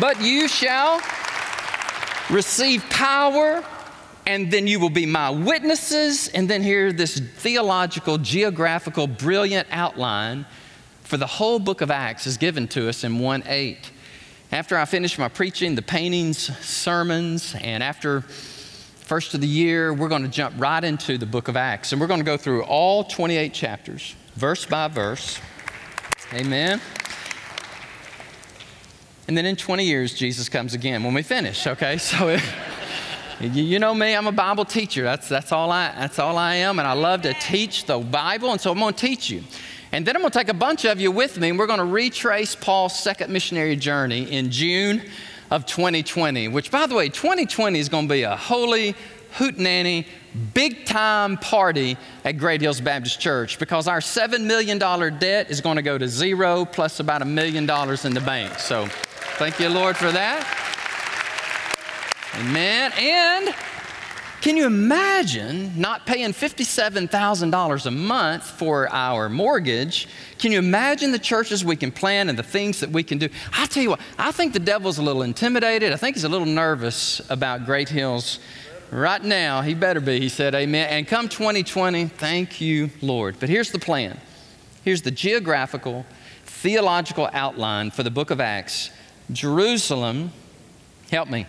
But 0.00 0.20
you 0.20 0.48
shall 0.48 1.00
receive 2.30 2.82
power 2.88 3.62
and 4.26 4.50
then 4.50 4.66
you 4.66 4.78
will 4.78 4.90
be 4.90 5.06
my 5.06 5.30
witnesses. 5.30 6.28
And 6.28 6.48
then 6.48 6.62
here, 6.62 6.92
this 6.92 7.18
theological, 7.18 8.18
geographical, 8.18 9.06
brilliant 9.06 9.68
outline 9.70 10.46
for 11.02 11.16
the 11.16 11.26
whole 11.26 11.58
book 11.58 11.80
of 11.80 11.90
Acts 11.90 12.26
is 12.26 12.36
given 12.36 12.68
to 12.68 12.88
us 12.88 13.04
in 13.04 13.18
1 13.18 13.44
8. 13.46 13.90
After 14.52 14.76
I 14.76 14.84
finish 14.84 15.18
my 15.18 15.28
preaching, 15.28 15.74
the 15.74 15.82
paintings, 15.82 16.38
sermons, 16.64 17.54
and 17.60 17.82
after 17.82 18.20
first 18.20 19.34
of 19.34 19.40
the 19.40 19.46
year, 19.46 19.92
we're 19.92 20.08
going 20.08 20.22
to 20.22 20.28
jump 20.28 20.54
right 20.58 20.82
into 20.82 21.18
the 21.18 21.26
book 21.26 21.48
of 21.48 21.56
Acts. 21.56 21.92
And 21.92 22.00
we're 22.00 22.06
going 22.06 22.20
to 22.20 22.24
go 22.24 22.36
through 22.36 22.62
all 22.64 23.04
28 23.04 23.52
chapters, 23.52 24.14
verse 24.34 24.64
by 24.64 24.88
verse. 24.88 25.38
Amen. 26.32 26.80
And 29.28 29.36
then 29.36 29.46
in 29.46 29.56
20 29.56 29.84
years, 29.84 30.14
Jesus 30.14 30.48
comes 30.48 30.74
again 30.74 31.02
when 31.02 31.14
we 31.14 31.22
finish, 31.22 31.66
okay? 31.66 31.96
So. 31.98 32.38
You 33.42 33.80
know 33.80 33.92
me, 33.92 34.14
I'm 34.14 34.28
a 34.28 34.32
Bible 34.32 34.64
teacher. 34.64 35.02
That's, 35.02 35.28
that's, 35.28 35.50
all 35.50 35.72
I, 35.72 35.92
that's 35.98 36.20
all 36.20 36.38
I 36.38 36.54
am. 36.56 36.78
And 36.78 36.86
I 36.86 36.92
love 36.92 37.22
to 37.22 37.34
teach 37.34 37.86
the 37.86 37.98
Bible. 37.98 38.52
And 38.52 38.60
so 38.60 38.70
I'm 38.70 38.78
going 38.78 38.94
to 38.94 39.00
teach 39.00 39.30
you. 39.30 39.42
And 39.90 40.06
then 40.06 40.14
I'm 40.14 40.22
going 40.22 40.30
to 40.30 40.38
take 40.38 40.48
a 40.48 40.54
bunch 40.54 40.84
of 40.84 41.00
you 41.00 41.10
with 41.10 41.40
me, 41.40 41.48
and 41.48 41.58
we're 41.58 41.66
going 41.66 41.80
to 41.80 41.84
retrace 41.84 42.54
Paul's 42.54 42.96
second 42.96 43.32
missionary 43.32 43.74
journey 43.74 44.30
in 44.30 44.52
June 44.52 45.02
of 45.50 45.66
2020, 45.66 46.48
which, 46.48 46.70
by 46.70 46.86
the 46.86 46.94
way, 46.94 47.08
2020 47.08 47.80
is 47.80 47.88
going 47.88 48.06
to 48.06 48.14
be 48.14 48.22
a 48.22 48.36
holy, 48.36 48.94
hootenanny, 49.34 50.06
big 50.54 50.84
time 50.84 51.36
party 51.36 51.96
at 52.24 52.38
Great 52.38 52.60
Hills 52.60 52.80
Baptist 52.80 53.20
Church 53.20 53.58
because 53.58 53.88
our 53.88 53.98
$7 53.98 54.44
million 54.44 54.78
debt 54.78 55.50
is 55.50 55.60
going 55.60 55.76
to 55.76 55.82
go 55.82 55.98
to 55.98 56.06
zero 56.06 56.64
plus 56.64 57.00
about 57.00 57.22
a 57.22 57.26
million 57.26 57.66
dollars 57.66 58.04
in 58.04 58.14
the 58.14 58.20
bank. 58.20 58.60
So 58.60 58.86
thank 59.36 59.58
you, 59.58 59.68
Lord, 59.68 59.96
for 59.96 60.12
that. 60.12 60.71
Amen. 62.34 62.92
And 62.98 63.54
can 64.40 64.56
you 64.56 64.66
imagine 64.66 65.78
not 65.78 66.06
paying 66.06 66.30
$57,000 66.30 67.86
a 67.86 67.90
month 67.90 68.42
for 68.42 68.88
our 68.90 69.28
mortgage? 69.28 70.08
Can 70.38 70.50
you 70.50 70.58
imagine 70.58 71.12
the 71.12 71.18
churches 71.18 71.64
we 71.64 71.76
can 71.76 71.92
plan 71.92 72.28
and 72.28 72.38
the 72.38 72.42
things 72.42 72.80
that 72.80 72.90
we 72.90 73.02
can 73.02 73.18
do? 73.18 73.28
I 73.52 73.66
tell 73.66 73.82
you 73.82 73.90
what, 73.90 74.00
I 74.18 74.32
think 74.32 74.54
the 74.54 74.58
devil's 74.58 74.98
a 74.98 75.02
little 75.02 75.22
intimidated. 75.22 75.92
I 75.92 75.96
think 75.96 76.16
he's 76.16 76.24
a 76.24 76.28
little 76.28 76.46
nervous 76.46 77.20
about 77.30 77.66
Great 77.66 77.88
Hills. 77.88 78.40
Right 78.90 79.22
now, 79.22 79.62
he 79.62 79.74
better 79.74 80.00
be, 80.00 80.18
he 80.18 80.28
said, 80.28 80.54
Amen. 80.54 80.88
And 80.88 81.06
come 81.06 81.28
2020, 81.28 82.06
thank 82.06 82.60
you, 82.60 82.90
Lord. 83.00 83.36
But 83.38 83.48
here's 83.48 83.70
the 83.70 83.78
plan 83.78 84.18
here's 84.84 85.02
the 85.02 85.10
geographical, 85.10 86.04
theological 86.44 87.28
outline 87.32 87.90
for 87.90 88.02
the 88.02 88.10
book 88.10 88.30
of 88.30 88.40
Acts 88.40 88.90
Jerusalem, 89.30 90.32
help 91.10 91.30
me, 91.30 91.46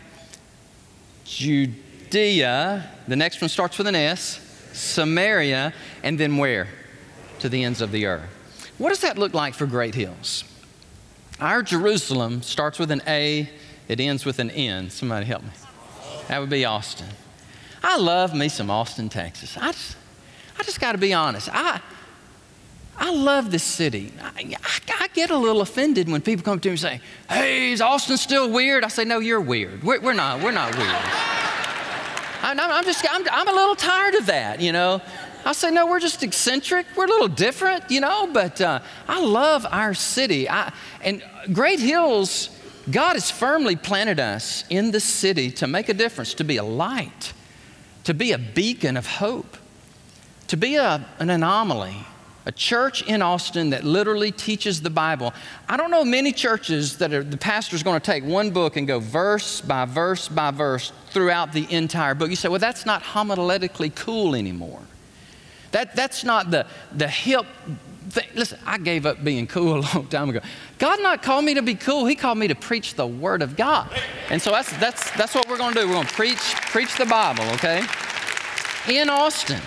Judea, 1.35 2.89
the 3.07 3.15
next 3.15 3.41
one 3.41 3.49
starts 3.49 3.77
with 3.77 3.87
an 3.87 3.95
S, 3.95 4.39
Samaria, 4.73 5.73
and 6.03 6.19
then 6.19 6.37
where? 6.37 6.67
To 7.39 7.49
the 7.49 7.63
ends 7.63 7.81
of 7.81 7.91
the 7.91 8.05
earth. 8.05 8.29
What 8.77 8.89
does 8.89 9.01
that 9.01 9.17
look 9.17 9.33
like 9.33 9.53
for 9.53 9.65
Great 9.65 9.95
Hills? 9.95 10.43
Our 11.39 11.63
Jerusalem 11.63 12.41
starts 12.41 12.79
with 12.79 12.91
an 12.91 13.01
A, 13.07 13.49
it 13.87 13.99
ends 13.99 14.25
with 14.25 14.39
an 14.39 14.51
N. 14.51 14.89
Somebody 14.89 15.25
help 15.25 15.43
me. 15.43 15.49
That 16.27 16.39
would 16.39 16.49
be 16.49 16.65
Austin. 16.65 17.07
I 17.83 17.97
love 17.97 18.33
me 18.33 18.47
some 18.47 18.69
Austin, 18.69 19.09
Texas. 19.09 19.57
I 19.57 19.71
just, 19.71 19.97
I 20.57 20.63
just 20.63 20.79
got 20.79 20.93
to 20.93 20.97
be 20.97 21.13
honest. 21.13 21.49
I, 21.51 21.81
I 22.97 23.11
love 23.11 23.51
this 23.51 23.63
city. 23.63 24.13
I, 24.21 24.55
I, 24.63 25.03
I, 25.03 25.07
get 25.09 25.31
a 25.31 25.37
little 25.37 25.61
offended 25.61 26.07
when 26.09 26.21
people 26.21 26.43
come 26.43 26.59
to 26.59 26.69
me 26.69 26.71
and 26.71 26.79
say, 26.79 27.01
Hey, 27.27 27.71
is 27.71 27.81
Austin 27.81 28.17
still 28.17 28.51
weird? 28.51 28.83
I 28.83 28.87
say, 28.87 29.03
No, 29.03 29.19
you're 29.19 29.41
weird. 29.41 29.83
We're, 29.83 29.99
we're 29.99 30.13
not, 30.13 30.43
we're 30.43 30.51
not 30.51 30.77
weird. 30.77 30.89
I'm, 32.43 32.59
I'm 32.59 32.83
just, 32.83 33.05
I'm, 33.09 33.25
I'm, 33.31 33.47
a 33.47 33.51
little 33.51 33.75
tired 33.75 34.15
of 34.15 34.27
that, 34.27 34.61
you 34.61 34.71
know. 34.71 35.01
I 35.43 35.53
say, 35.53 35.71
No, 35.71 35.87
we're 35.87 35.99
just 35.99 36.21
eccentric. 36.21 36.85
We're 36.95 37.05
a 37.05 37.09
little 37.09 37.27
different, 37.27 37.89
you 37.89 37.99
know, 37.99 38.27
but 38.31 38.61
uh, 38.61 38.79
I 39.07 39.21
love 39.21 39.65
our 39.69 39.93
city. 39.93 40.47
I, 40.47 40.71
and 41.01 41.23
Great 41.51 41.79
Hills, 41.79 42.49
God 42.91 43.13
has 43.13 43.31
firmly 43.31 43.75
planted 43.75 44.19
us 44.19 44.65
in 44.69 44.91
the 44.91 44.99
city 44.99 45.49
to 45.51 45.67
make 45.67 45.89
a 45.89 45.93
difference, 45.93 46.35
to 46.35 46.43
be 46.43 46.57
a 46.57 46.63
light, 46.63 47.33
to 48.03 48.13
be 48.13 48.33
a 48.33 48.37
beacon 48.37 48.97
of 48.97 49.07
hope, 49.07 49.57
to 50.47 50.57
be 50.57 50.75
a, 50.75 51.05
an 51.17 51.31
anomaly 51.31 52.05
a 52.45 52.51
church 52.51 53.03
in 53.03 53.21
Austin 53.21 53.69
that 53.69 53.83
literally 53.83 54.31
teaches 54.31 54.81
the 54.81 54.89
Bible. 54.89 55.33
I 55.69 55.77
don't 55.77 55.91
know 55.91 56.03
many 56.03 56.31
churches 56.31 56.97
that 56.97 57.13
are, 57.13 57.23
the 57.23 57.37
pastor's 57.37 57.83
going 57.83 57.99
to 57.99 58.05
take 58.05 58.23
one 58.25 58.51
book 58.51 58.75
and 58.75 58.85
go 58.85 58.99
verse 58.99 59.61
by 59.61 59.85
verse 59.85 60.27
by 60.27 60.51
verse 60.51 60.91
throughout 61.11 61.53
the 61.53 61.71
entire 61.73 62.15
book. 62.15 62.29
You 62.29 62.35
say, 62.35 62.49
well, 62.49 62.59
that's 62.59 62.85
not 62.85 63.01
homiletically 63.01 63.93
cool 63.95 64.35
anymore. 64.35 64.81
That, 65.71 65.95
that's 65.95 66.23
not 66.23 66.51
the, 66.51 66.67
the 66.93 67.07
hip 67.07 67.45
thing. 68.09 68.27
Listen, 68.35 68.59
I 68.65 68.77
gave 68.77 69.05
up 69.05 69.23
being 69.23 69.47
cool 69.47 69.79
a 69.79 69.85
long 69.93 70.07
time 70.07 70.29
ago. 70.29 70.41
God 70.79 71.01
not 71.01 71.23
called 71.23 71.45
me 71.45 71.53
to 71.53 71.61
be 71.61 71.75
cool. 71.75 72.05
He 72.05 72.15
called 72.15 72.37
me 72.37 72.47
to 72.47 72.55
preach 72.55 72.95
the 72.95 73.07
Word 73.07 73.41
of 73.41 73.55
God. 73.55 73.89
And 74.29 74.41
so 74.41 74.51
that's, 74.51 74.75
that's, 74.77 75.11
that's 75.11 75.33
what 75.33 75.47
we're 75.47 75.57
going 75.57 75.73
to 75.73 75.79
do. 75.79 75.87
We're 75.87 75.95
going 75.95 76.07
to 76.07 76.13
preach, 76.13 76.55
preach 76.67 76.95
the 76.97 77.05
Bible, 77.05 77.45
okay? 77.53 77.85
In 78.89 79.09
Austin. 79.09 79.61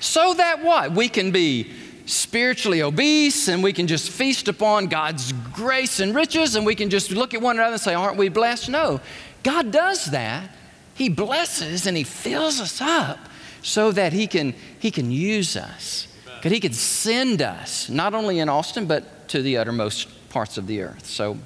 So 0.00 0.34
that 0.34 0.62
what? 0.62 0.92
We 0.92 1.08
can 1.08 1.30
be 1.30 1.72
spiritually 2.10 2.82
obese 2.82 3.48
and 3.48 3.62
we 3.62 3.72
can 3.72 3.86
just 3.86 4.10
feast 4.10 4.48
upon 4.48 4.86
God's 4.86 5.32
grace 5.52 6.00
and 6.00 6.14
riches 6.14 6.56
and 6.56 6.66
we 6.66 6.74
can 6.74 6.90
just 6.90 7.10
look 7.10 7.34
at 7.34 7.40
one 7.40 7.56
another 7.56 7.74
and 7.74 7.80
say, 7.80 7.94
Aren't 7.94 8.16
we 8.16 8.28
blessed? 8.28 8.68
No. 8.68 9.00
God 9.42 9.70
does 9.70 10.06
that. 10.06 10.54
He 10.94 11.08
blesses 11.08 11.86
and 11.86 11.96
He 11.96 12.04
fills 12.04 12.60
us 12.60 12.80
up 12.80 13.18
so 13.62 13.92
that 13.92 14.12
He 14.12 14.26
can, 14.26 14.54
he 14.78 14.90
can 14.90 15.10
use 15.10 15.56
us. 15.56 16.08
Because 16.36 16.52
He 16.52 16.60
can 16.60 16.72
send 16.72 17.42
us, 17.42 17.88
not 17.88 18.14
only 18.14 18.38
in 18.38 18.48
Austin, 18.48 18.86
but 18.86 19.28
to 19.28 19.42
the 19.42 19.56
uttermost 19.56 20.08
parts 20.30 20.58
of 20.58 20.66
the 20.66 20.82
earth. 20.82 21.06
So, 21.06 21.38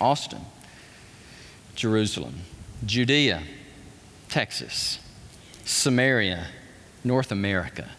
Austin, 0.00 0.40
Jerusalem, 1.74 2.34
Judea, 2.86 3.42
Texas, 4.28 5.00
Samaria, 5.64 6.46
North 7.04 7.30
America 7.32 7.90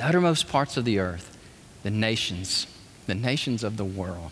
the 0.00 0.06
uttermost 0.06 0.48
parts 0.48 0.78
of 0.78 0.86
the 0.86 0.98
earth, 0.98 1.36
the 1.82 1.90
nations, 1.90 2.66
the 3.06 3.14
nations 3.14 3.62
of 3.62 3.76
the 3.76 3.84
world. 3.84 4.30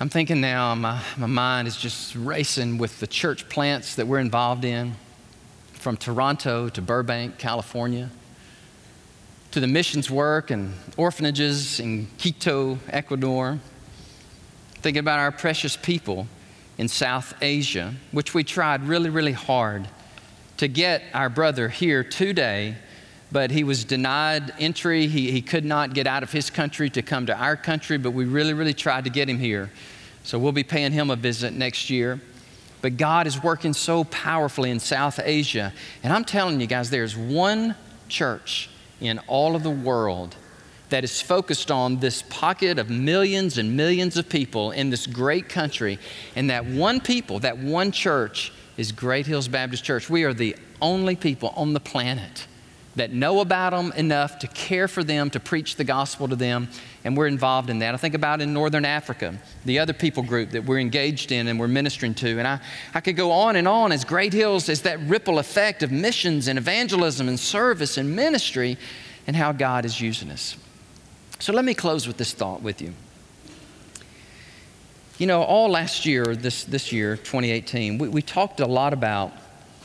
I'm 0.00 0.08
thinking 0.08 0.40
now, 0.40 0.74
my, 0.74 1.00
my 1.16 1.28
mind 1.28 1.68
is 1.68 1.76
just 1.76 2.16
racing 2.16 2.76
with 2.78 2.98
the 2.98 3.06
church 3.06 3.48
plants 3.48 3.94
that 3.94 4.08
we're 4.08 4.18
involved 4.18 4.64
in, 4.64 4.96
from 5.74 5.96
Toronto 5.96 6.68
to 6.70 6.82
Burbank, 6.82 7.38
California, 7.38 8.10
to 9.52 9.60
the 9.60 9.68
missions 9.68 10.10
work 10.10 10.50
and 10.50 10.74
orphanages 10.96 11.78
in 11.78 12.08
Quito, 12.18 12.80
Ecuador. 12.88 13.60
Thinking 14.78 14.98
about 14.98 15.20
our 15.20 15.30
precious 15.30 15.76
people 15.76 16.26
in 16.78 16.88
South 16.88 17.32
Asia, 17.40 17.94
which 18.10 18.34
we 18.34 18.42
tried 18.42 18.82
really, 18.82 19.08
really 19.08 19.30
hard 19.30 19.86
to 20.56 20.66
get 20.66 21.04
our 21.14 21.28
brother 21.28 21.68
here 21.68 22.02
today 22.02 22.74
but 23.32 23.50
he 23.50 23.64
was 23.64 23.84
denied 23.84 24.52
entry. 24.58 25.06
He, 25.06 25.30
he 25.30 25.42
could 25.42 25.64
not 25.64 25.94
get 25.94 26.06
out 26.06 26.22
of 26.22 26.32
his 26.32 26.50
country 26.50 26.88
to 26.90 27.02
come 27.02 27.26
to 27.26 27.36
our 27.36 27.56
country, 27.56 27.98
but 27.98 28.12
we 28.12 28.24
really, 28.24 28.54
really 28.54 28.74
tried 28.74 29.04
to 29.04 29.10
get 29.10 29.28
him 29.28 29.38
here. 29.38 29.70
So 30.22 30.38
we'll 30.38 30.52
be 30.52 30.64
paying 30.64 30.92
him 30.92 31.10
a 31.10 31.16
visit 31.16 31.52
next 31.52 31.90
year. 31.90 32.20
But 32.82 32.96
God 32.96 33.26
is 33.26 33.42
working 33.42 33.72
so 33.72 34.04
powerfully 34.04 34.70
in 34.70 34.78
South 34.78 35.18
Asia. 35.22 35.72
And 36.02 36.12
I'm 36.12 36.24
telling 36.24 36.60
you 36.60 36.66
guys, 36.66 36.90
there's 36.90 37.16
one 37.16 37.74
church 38.08 38.70
in 39.00 39.18
all 39.26 39.56
of 39.56 39.62
the 39.62 39.70
world 39.70 40.36
that 40.88 41.02
is 41.02 41.20
focused 41.20 41.70
on 41.70 41.98
this 41.98 42.22
pocket 42.22 42.78
of 42.78 42.88
millions 42.88 43.58
and 43.58 43.76
millions 43.76 44.16
of 44.16 44.28
people 44.28 44.70
in 44.70 44.90
this 44.90 45.06
great 45.06 45.48
country. 45.48 45.98
And 46.36 46.50
that 46.50 46.64
one 46.64 47.00
people, 47.00 47.40
that 47.40 47.58
one 47.58 47.90
church, 47.90 48.52
is 48.76 48.92
Great 48.92 49.26
Hills 49.26 49.48
Baptist 49.48 49.82
Church. 49.82 50.08
We 50.08 50.24
are 50.24 50.34
the 50.34 50.54
only 50.80 51.16
people 51.16 51.52
on 51.56 51.72
the 51.72 51.80
planet 51.80 52.46
that 52.96 53.12
know 53.12 53.40
about 53.40 53.70
them 53.70 53.92
enough 53.92 54.38
to 54.40 54.46
care 54.48 54.88
for 54.88 55.04
them, 55.04 55.30
to 55.30 55.40
preach 55.40 55.76
the 55.76 55.84
gospel 55.84 56.28
to 56.28 56.36
them, 56.36 56.68
and 57.04 57.16
we're 57.16 57.26
involved 57.26 57.70
in 57.70 57.78
that. 57.78 57.94
I 57.94 57.98
think 57.98 58.14
about 58.14 58.40
in 58.40 58.52
Northern 58.52 58.84
Africa, 58.84 59.38
the 59.64 59.78
other 59.78 59.92
people 59.92 60.22
group 60.22 60.50
that 60.50 60.64
we're 60.64 60.80
engaged 60.80 61.30
in 61.30 61.46
and 61.46 61.60
we're 61.60 61.68
ministering 61.68 62.14
to. 62.14 62.38
And 62.38 62.48
I, 62.48 62.60
I 62.94 63.00
could 63.00 63.16
go 63.16 63.30
on 63.30 63.56
and 63.56 63.68
on 63.68 63.92
as 63.92 64.04
Great 64.04 64.32
Hills 64.32 64.68
as 64.68 64.82
that 64.82 64.98
ripple 65.00 65.38
effect 65.38 65.82
of 65.82 65.92
missions 65.92 66.48
and 66.48 66.58
evangelism 66.58 67.28
and 67.28 67.38
service 67.38 67.96
and 67.96 68.16
ministry 68.16 68.76
and 69.26 69.36
how 69.36 69.52
God 69.52 69.84
is 69.84 70.00
using 70.00 70.30
us. 70.30 70.56
So 71.38 71.52
let 71.52 71.64
me 71.64 71.74
close 71.74 72.06
with 72.06 72.16
this 72.16 72.32
thought 72.32 72.62
with 72.62 72.80
you. 72.80 72.94
You 75.18 75.26
know, 75.26 75.42
all 75.42 75.70
last 75.70 76.04
year, 76.04 76.36
this, 76.36 76.64
this 76.64 76.92
year, 76.92 77.16
2018, 77.16 77.98
we, 77.98 78.08
we 78.08 78.22
talked 78.22 78.60
a 78.60 78.66
lot 78.66 78.92
about, 78.92 79.32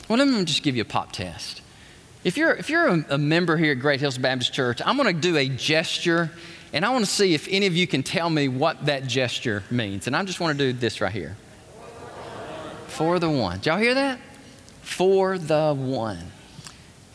well, 0.08 0.18
let 0.18 0.28
me 0.28 0.44
just 0.44 0.62
give 0.62 0.76
you 0.76 0.82
a 0.82 0.86
pop 0.86 1.12
test. 1.12 1.61
If 2.24 2.36
you're, 2.36 2.52
if 2.52 2.70
you're 2.70 2.86
a, 2.86 3.04
a 3.10 3.18
member 3.18 3.56
here 3.56 3.72
at 3.72 3.80
Great 3.80 3.98
Hills 3.98 4.16
Baptist 4.16 4.52
Church, 4.52 4.80
I'm 4.84 4.96
going 4.96 5.12
to 5.12 5.20
do 5.20 5.36
a 5.36 5.48
gesture, 5.48 6.30
and 6.72 6.84
I 6.84 6.90
want 6.90 7.04
to 7.04 7.10
see 7.10 7.34
if 7.34 7.48
any 7.50 7.66
of 7.66 7.74
you 7.74 7.88
can 7.88 8.04
tell 8.04 8.30
me 8.30 8.46
what 8.46 8.86
that 8.86 9.08
gesture 9.08 9.64
means. 9.70 10.06
And 10.06 10.14
I 10.14 10.22
just 10.22 10.38
want 10.38 10.56
to 10.56 10.72
do 10.72 10.78
this 10.78 11.00
right 11.00 11.12
here. 11.12 11.36
For 12.86 13.18
the 13.18 13.28
one. 13.28 13.56
Did 13.58 13.66
y'all 13.66 13.78
hear 13.78 13.94
that? 13.94 14.20
For 14.82 15.36
the 15.36 15.74
one. 15.74 16.18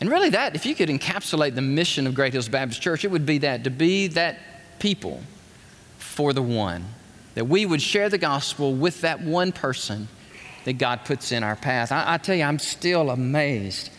And 0.00 0.10
really, 0.10 0.28
that, 0.30 0.54
if 0.54 0.66
you 0.66 0.74
could 0.74 0.90
encapsulate 0.90 1.54
the 1.54 1.62
mission 1.62 2.06
of 2.06 2.14
Great 2.14 2.34
Hills 2.34 2.48
Baptist 2.48 2.82
Church, 2.82 3.04
it 3.04 3.10
would 3.10 3.24
be 3.24 3.38
that 3.38 3.64
to 3.64 3.70
be 3.70 4.08
that 4.08 4.38
people 4.78 5.22
for 5.98 6.32
the 6.32 6.42
one. 6.42 6.84
That 7.34 7.46
we 7.46 7.64
would 7.64 7.80
share 7.80 8.10
the 8.10 8.18
gospel 8.18 8.74
with 8.74 9.00
that 9.00 9.22
one 9.22 9.52
person 9.52 10.08
that 10.64 10.74
God 10.74 11.04
puts 11.04 11.32
in 11.32 11.42
our 11.42 11.56
path. 11.56 11.92
I, 11.92 12.14
I 12.14 12.18
tell 12.18 12.34
you, 12.34 12.42
I'm 12.42 12.58
still 12.58 13.10
amazed 13.10 13.90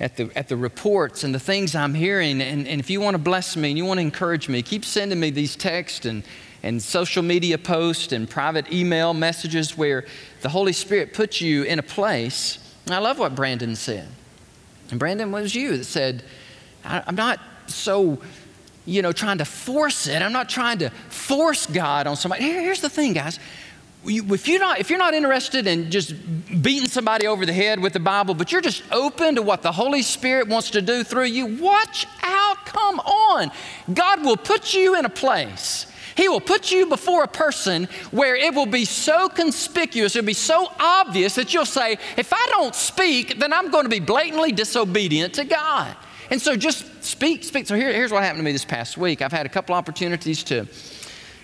at 0.00 0.16
the, 0.16 0.30
at 0.36 0.48
the 0.48 0.56
reports 0.56 1.24
and 1.24 1.34
the 1.34 1.40
things 1.40 1.74
I'm 1.74 1.94
hearing. 1.94 2.40
And, 2.40 2.66
and 2.66 2.80
if 2.80 2.88
you 2.88 3.00
want 3.00 3.14
to 3.14 3.18
bless 3.18 3.56
me 3.56 3.70
and 3.70 3.78
you 3.78 3.84
want 3.84 3.98
to 3.98 4.02
encourage 4.02 4.48
me, 4.48 4.62
keep 4.62 4.84
sending 4.84 5.18
me 5.18 5.30
these 5.30 5.56
texts 5.56 6.06
and, 6.06 6.22
and 6.62 6.80
social 6.80 7.22
media 7.22 7.58
posts 7.58 8.12
and 8.12 8.28
private 8.28 8.72
email 8.72 9.14
messages 9.14 9.76
where 9.76 10.04
the 10.42 10.48
Holy 10.48 10.72
Spirit 10.72 11.14
puts 11.14 11.40
you 11.40 11.64
in 11.64 11.78
a 11.78 11.82
place. 11.82 12.58
And 12.86 12.94
I 12.94 12.98
love 12.98 13.18
what 13.18 13.34
Brandon 13.34 13.74
said. 13.74 14.08
And 14.90 14.98
Brandon, 14.98 15.30
was 15.32 15.54
you 15.54 15.76
that 15.76 15.84
said, 15.84 16.22
I'm 16.84 17.16
not 17.16 17.40
so, 17.66 18.18
you 18.86 19.02
know, 19.02 19.12
trying 19.12 19.38
to 19.38 19.44
force 19.44 20.06
it. 20.06 20.22
I'm 20.22 20.32
not 20.32 20.48
trying 20.48 20.78
to 20.78 20.90
force 21.10 21.66
God 21.66 22.06
on 22.06 22.16
somebody. 22.16 22.44
Here's 22.44 22.80
the 22.80 22.88
thing, 22.88 23.12
guys 23.12 23.38
if 24.04 24.48
you're, 24.48 24.60
not, 24.60 24.78
if 24.78 24.90
you're 24.90 24.98
not 24.98 25.14
interested 25.14 25.66
in 25.66 25.90
just 25.90 26.14
beating 26.62 26.88
somebody 26.88 27.26
over 27.26 27.44
the 27.44 27.52
head 27.52 27.80
with 27.80 27.92
the 27.92 28.00
Bible, 28.00 28.34
but 28.34 28.52
you're 28.52 28.60
just 28.60 28.82
open 28.92 29.34
to 29.34 29.42
what 29.42 29.62
the 29.62 29.72
Holy 29.72 30.02
Spirit 30.02 30.48
wants 30.48 30.70
to 30.70 30.82
do 30.82 31.02
through 31.02 31.24
you, 31.24 31.58
watch 31.60 32.06
out. 32.22 32.64
Come 32.64 33.00
on. 33.00 33.50
God 33.92 34.24
will 34.24 34.36
put 34.36 34.74
you 34.74 34.96
in 34.96 35.04
a 35.04 35.10
place. 35.10 35.86
He 36.16 36.28
will 36.28 36.40
put 36.40 36.72
you 36.72 36.86
before 36.86 37.22
a 37.22 37.28
person 37.28 37.88
where 38.10 38.34
it 38.34 38.52
will 38.52 38.66
be 38.66 38.84
so 38.84 39.28
conspicuous, 39.28 40.16
it'll 40.16 40.26
be 40.26 40.32
so 40.32 40.72
obvious 40.80 41.36
that 41.36 41.54
you'll 41.54 41.64
say, 41.64 41.96
if 42.16 42.32
I 42.32 42.46
don't 42.50 42.74
speak, 42.74 43.38
then 43.38 43.52
I'm 43.52 43.70
going 43.70 43.84
to 43.84 43.88
be 43.88 44.00
blatantly 44.00 44.50
disobedient 44.50 45.34
to 45.34 45.44
God. 45.44 45.96
And 46.30 46.42
so 46.42 46.56
just 46.56 47.04
speak, 47.04 47.44
speak. 47.44 47.66
So 47.66 47.76
here, 47.76 47.92
here's 47.92 48.10
what 48.10 48.22
happened 48.22 48.40
to 48.40 48.44
me 48.44 48.52
this 48.52 48.64
past 48.64 48.98
week. 48.98 49.22
I've 49.22 49.32
had 49.32 49.46
a 49.46 49.48
couple 49.48 49.74
opportunities 49.74 50.42
to 50.44 50.66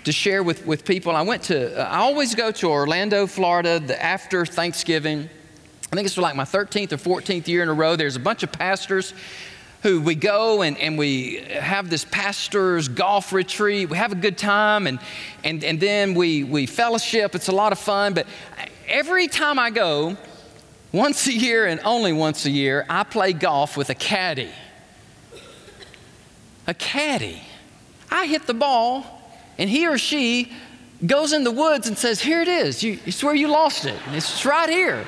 to 0.05 0.13
share 0.13 0.43
with, 0.43 0.67
with 0.67 0.85
people. 0.85 1.17
I 1.17 1.23
went 1.23 1.45
to, 1.45 1.79
uh, 1.79 1.85
I 1.85 1.99
always 1.99 2.35
go 2.35 2.51
to 2.53 2.69
Orlando, 2.69 3.27
Florida 3.27 3.81
the, 3.81 4.01
after 4.03 4.47
Thanksgiving. 4.47 5.29
I 5.93 5.97
think 5.97 6.07
it's 6.07 6.17
like 6.17 6.37
my 6.37 6.45
13th 6.45 6.93
or 6.93 6.97
14th 7.21 7.49
year 7.49 7.63
in 7.63 7.69
a 7.69 7.75
row. 7.75 7.97
There's 7.97 8.17
a 8.17 8.21
bunch 8.21 8.43
of 8.43 8.53
pastors 8.53 9.15
who 9.83 10.01
we 10.01 10.15
go 10.15 10.63
and, 10.63 10.79
and 10.79 10.99
we 10.99 11.37
have 11.51 11.91
this 11.91 12.05
pastor's 12.05 12.89
golf 12.89 13.33
retreat. 13.33 13.91
We 13.91 13.97
have 13.97 14.13
a 14.13 14.17
good 14.17 14.39
time 14.39 14.87
and, 14.87 14.99
and, 15.43 15.63
and 15.63 15.79
then 15.81 16.15
we, 16.15 16.45
we 16.45 16.67
fellowship. 16.67 17.35
It's 17.35 17.49
a 17.49 17.53
lot 17.53 17.73
of 17.73 17.79
fun. 17.79 18.15
But 18.15 18.27
every 18.87 19.29
time 19.29 19.59
I 19.59 19.71
go, 19.71 20.17
once 20.93 21.27
a 21.27 21.33
year 21.33 21.67
and 21.67 21.81
only 21.85 22.13
once 22.13 22.47
a 22.47 22.51
year, 22.51 22.87
I 22.89 23.05
play 23.05 23.33
golf 23.33 23.77
with 23.77 23.91
a 23.91 23.95
caddy. 23.95 24.51
A 26.67 26.75
caddy. 26.75 27.43
I 28.11 28.27
hit 28.27 28.47
the 28.47 28.55
ball 28.55 29.14
and 29.59 29.71
he 29.71 29.87
or 29.87 29.99
she 29.99 30.53
goes 31.07 31.33
in 31.33 31.45
the 31.45 31.51
woods 31.51 31.89
and 31.89 31.97
says, 31.97 32.21
Here 32.21 32.41
it 32.41 32.49
is. 32.49 32.83
You, 32.83 32.99
you 33.05 33.13
swear 33.13 33.35
you 33.35 33.49
lost 33.49 33.85
it. 33.85 33.99
It's 34.13 34.45
right 34.45 34.69
here. 34.69 35.05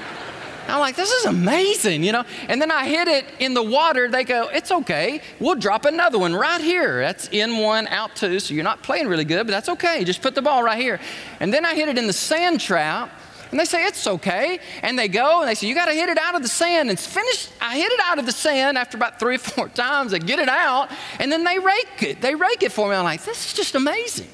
I'm 0.68 0.80
like, 0.80 0.96
this 0.96 1.12
is 1.12 1.26
amazing, 1.26 2.02
you 2.02 2.12
know? 2.12 2.24
And 2.48 2.60
then 2.60 2.70
I 2.70 2.86
hit 2.86 3.08
it 3.08 3.24
in 3.38 3.54
the 3.54 3.62
water. 3.62 4.08
They 4.08 4.24
go, 4.24 4.48
it's 4.48 4.72
okay. 4.72 5.20
We'll 5.38 5.54
drop 5.54 5.84
another 5.84 6.18
one 6.18 6.34
right 6.34 6.60
here. 6.60 7.00
That's 7.00 7.28
in 7.28 7.58
one, 7.58 7.86
out 7.88 8.16
two. 8.16 8.40
So 8.40 8.54
you're 8.54 8.64
not 8.64 8.82
playing 8.82 9.06
really 9.06 9.24
good, 9.24 9.46
but 9.46 9.52
that's 9.52 9.68
okay. 9.68 10.04
Just 10.04 10.22
put 10.22 10.34
the 10.34 10.42
ball 10.42 10.62
right 10.62 10.80
here. 10.80 11.00
And 11.40 11.52
then 11.52 11.64
I 11.64 11.74
hit 11.74 11.88
it 11.88 11.98
in 11.98 12.06
the 12.06 12.12
sand 12.12 12.60
trap. 12.60 13.10
And 13.52 13.60
they 13.60 13.64
say, 13.64 13.84
it's 13.84 14.06
okay. 14.08 14.58
And 14.82 14.98
they 14.98 15.06
go 15.06 15.40
and 15.40 15.48
they 15.48 15.54
say, 15.54 15.68
you 15.68 15.74
got 15.74 15.86
to 15.86 15.94
hit 15.94 16.08
it 16.08 16.18
out 16.18 16.34
of 16.34 16.42
the 16.42 16.48
sand. 16.48 16.90
And 16.90 16.98
finish, 16.98 17.48
I 17.60 17.76
hit 17.76 17.92
it 17.92 18.00
out 18.02 18.18
of 18.18 18.26
the 18.26 18.32
sand 18.32 18.76
after 18.76 18.96
about 18.96 19.20
three 19.20 19.36
or 19.36 19.38
four 19.38 19.68
times. 19.74 20.10
They 20.10 20.18
get 20.18 20.40
it 20.40 20.48
out 20.48 20.90
and 21.20 21.30
then 21.30 21.44
they 21.44 21.60
rake 21.60 22.02
it. 22.02 22.20
They 22.20 22.34
rake 22.34 22.64
it 22.64 22.72
for 22.72 22.88
me. 22.88 22.96
I'm 22.96 23.04
like, 23.04 23.24
this 23.24 23.46
is 23.46 23.54
just 23.54 23.76
amazing. 23.76 24.28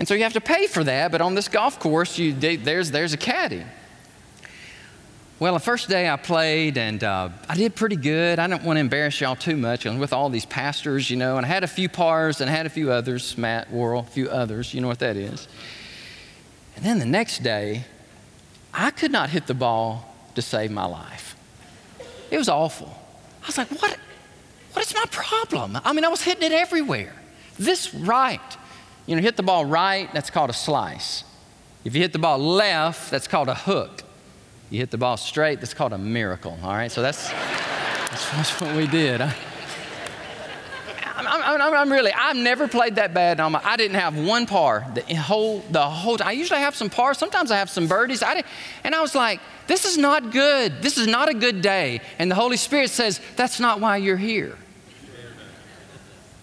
And 0.00 0.08
so 0.08 0.14
you 0.14 0.22
have 0.22 0.32
to 0.32 0.40
pay 0.40 0.66
for 0.66 0.82
that, 0.82 1.12
but 1.12 1.20
on 1.20 1.34
this 1.34 1.46
golf 1.46 1.78
course, 1.78 2.16
you, 2.16 2.32
there's, 2.32 2.90
there's 2.90 3.12
a 3.12 3.18
caddy. 3.18 3.62
Well, 5.38 5.52
the 5.52 5.60
first 5.60 5.90
day 5.90 6.08
I 6.08 6.16
played, 6.16 6.78
and 6.78 7.04
uh, 7.04 7.28
I 7.46 7.54
did 7.54 7.74
pretty 7.74 7.96
good. 7.96 8.38
I 8.38 8.46
don't 8.46 8.64
want 8.64 8.78
to 8.78 8.80
embarrass 8.80 9.20
y'all 9.20 9.36
too 9.36 9.58
much. 9.58 9.84
Was 9.84 9.94
with 9.96 10.14
all 10.14 10.30
these 10.30 10.46
pastors, 10.46 11.10
you 11.10 11.18
know, 11.18 11.36
and 11.36 11.44
I 11.44 11.50
had 11.50 11.64
a 11.64 11.68
few 11.68 11.90
pars 11.90 12.40
and 12.40 12.48
I 12.48 12.52
had 12.54 12.64
a 12.64 12.70
few 12.70 12.90
others, 12.90 13.36
Matt, 13.36 13.70
Worrell, 13.70 14.00
a 14.00 14.04
few 14.04 14.30
others. 14.30 14.72
You 14.72 14.80
know 14.80 14.88
what 14.88 15.00
that 15.00 15.18
is. 15.18 15.46
And 16.76 16.84
then 16.84 16.98
the 16.98 17.04
next 17.04 17.42
day, 17.42 17.84
I 18.72 18.92
could 18.92 19.12
not 19.12 19.28
hit 19.28 19.46
the 19.46 19.54
ball 19.54 20.16
to 20.34 20.40
save 20.40 20.70
my 20.70 20.86
life. 20.86 21.36
It 22.30 22.38
was 22.38 22.48
awful. 22.48 22.98
I 23.42 23.46
was 23.48 23.58
like, 23.58 23.68
what, 23.82 23.98
what 24.72 24.86
is 24.86 24.94
my 24.94 25.04
problem? 25.10 25.78
I 25.84 25.92
mean, 25.92 26.06
I 26.06 26.08
was 26.08 26.22
hitting 26.22 26.42
it 26.42 26.52
everywhere. 26.52 27.14
This 27.58 27.92
right, 27.92 28.40
you 29.10 29.16
know, 29.16 29.22
hit 29.22 29.36
the 29.36 29.42
ball 29.42 29.64
right, 29.64 30.08
that's 30.14 30.30
called 30.30 30.50
a 30.50 30.52
slice. 30.52 31.24
If 31.84 31.96
you 31.96 32.00
hit 32.00 32.12
the 32.12 32.20
ball 32.20 32.38
left, 32.38 33.10
that's 33.10 33.26
called 33.26 33.48
a 33.48 33.56
hook. 33.56 34.04
You 34.70 34.78
hit 34.78 34.92
the 34.92 34.98
ball 34.98 35.16
straight, 35.16 35.58
that's 35.58 35.74
called 35.74 35.92
a 35.92 35.98
miracle. 35.98 36.56
All 36.62 36.70
right, 36.70 36.92
so 36.92 37.02
that's, 37.02 37.28
that's 37.28 38.60
what 38.60 38.76
we 38.76 38.86
did. 38.86 39.20
I, 39.20 39.34
I'm, 41.16 41.60
I'm, 41.60 41.74
I'm, 41.74 41.90
really, 41.90 42.12
I've 42.12 42.36
never 42.36 42.68
played 42.68 42.94
that 42.94 43.12
bad. 43.12 43.38
My, 43.38 43.60
I 43.64 43.76
didn't 43.76 43.96
have 43.96 44.16
one 44.16 44.46
par 44.46 44.86
the 44.94 45.02
whole, 45.16 45.58
the 45.72 45.82
whole 45.82 46.16
time. 46.16 46.28
I 46.28 46.32
usually 46.32 46.60
have 46.60 46.76
some 46.76 46.88
pars. 46.88 47.18
Sometimes 47.18 47.50
I 47.50 47.56
have 47.56 47.68
some 47.68 47.88
birdies. 47.88 48.22
I 48.22 48.34
did, 48.34 48.44
and 48.84 48.94
I 48.94 49.00
was 49.00 49.16
like, 49.16 49.40
this 49.66 49.86
is 49.86 49.98
not 49.98 50.30
good. 50.30 50.82
This 50.82 50.98
is 50.98 51.08
not 51.08 51.28
a 51.28 51.34
good 51.34 51.62
day. 51.62 52.00
And 52.20 52.30
the 52.30 52.36
Holy 52.36 52.56
Spirit 52.56 52.90
says, 52.90 53.20
that's 53.34 53.58
not 53.58 53.80
why 53.80 53.96
you're 53.96 54.16
here. 54.16 54.56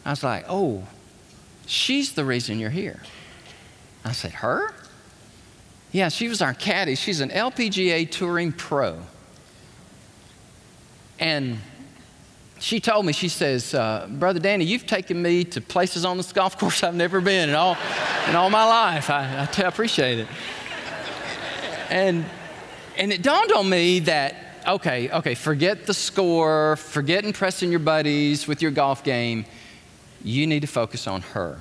I 0.04 0.10
was 0.10 0.22
like, 0.22 0.44
oh, 0.50 0.86
She's 1.68 2.14
the 2.14 2.26
reason 2.26 2.60
you're 2.60 2.70
here. 2.70 3.02
I 4.04 4.14
said, 4.14 4.32
Her? 4.32 4.74
Yeah, 5.92 6.10
she 6.10 6.28
was 6.28 6.42
our 6.42 6.54
caddy. 6.54 6.96
She's 6.96 7.20
an 7.22 7.30
LPGA 7.30 8.10
touring 8.10 8.52
pro. 8.52 9.00
And 11.20 11.60
she 12.60 12.80
told 12.80 13.06
me, 13.06 13.14
she 13.14 13.30
says, 13.30 13.74
uh, 13.74 14.08
Brother 14.10 14.40
Danny, 14.40 14.66
you've 14.66 14.86
taken 14.86 15.22
me 15.22 15.44
to 15.46 15.62
places 15.62 16.06
on 16.06 16.18
this 16.18 16.32
golf 16.32 16.58
course 16.58 16.84
I've 16.84 16.96
never 16.96 17.22
been 17.22 17.50
in 17.50 17.56
all, 17.56 17.78
in 18.28 18.36
all 18.36 18.50
my 18.50 18.66
life. 18.66 19.10
I, 19.10 19.44
I, 19.44 19.46
t- 19.46 19.64
appreciate 19.64 20.20
it. 20.20 20.28
And, 21.90 22.26
and 22.98 23.12
it 23.12 23.22
dawned 23.22 23.52
on 23.52 23.70
me 23.70 24.00
that, 24.02 24.36
okay, 24.68 25.10
okay, 25.10 25.36
forget 25.36 25.86
the 25.86 25.94
score, 25.94 26.76
forget 26.76 27.24
impressing 27.24 27.72
your 27.72 27.80
buddies 27.80 28.48
with 28.48 28.62
your 28.62 28.72
golf 28.72 29.04
game 29.04 29.46
you 30.28 30.46
need 30.46 30.60
to 30.62 30.68
focus 30.68 31.08
on 31.08 31.22
her. 31.22 31.60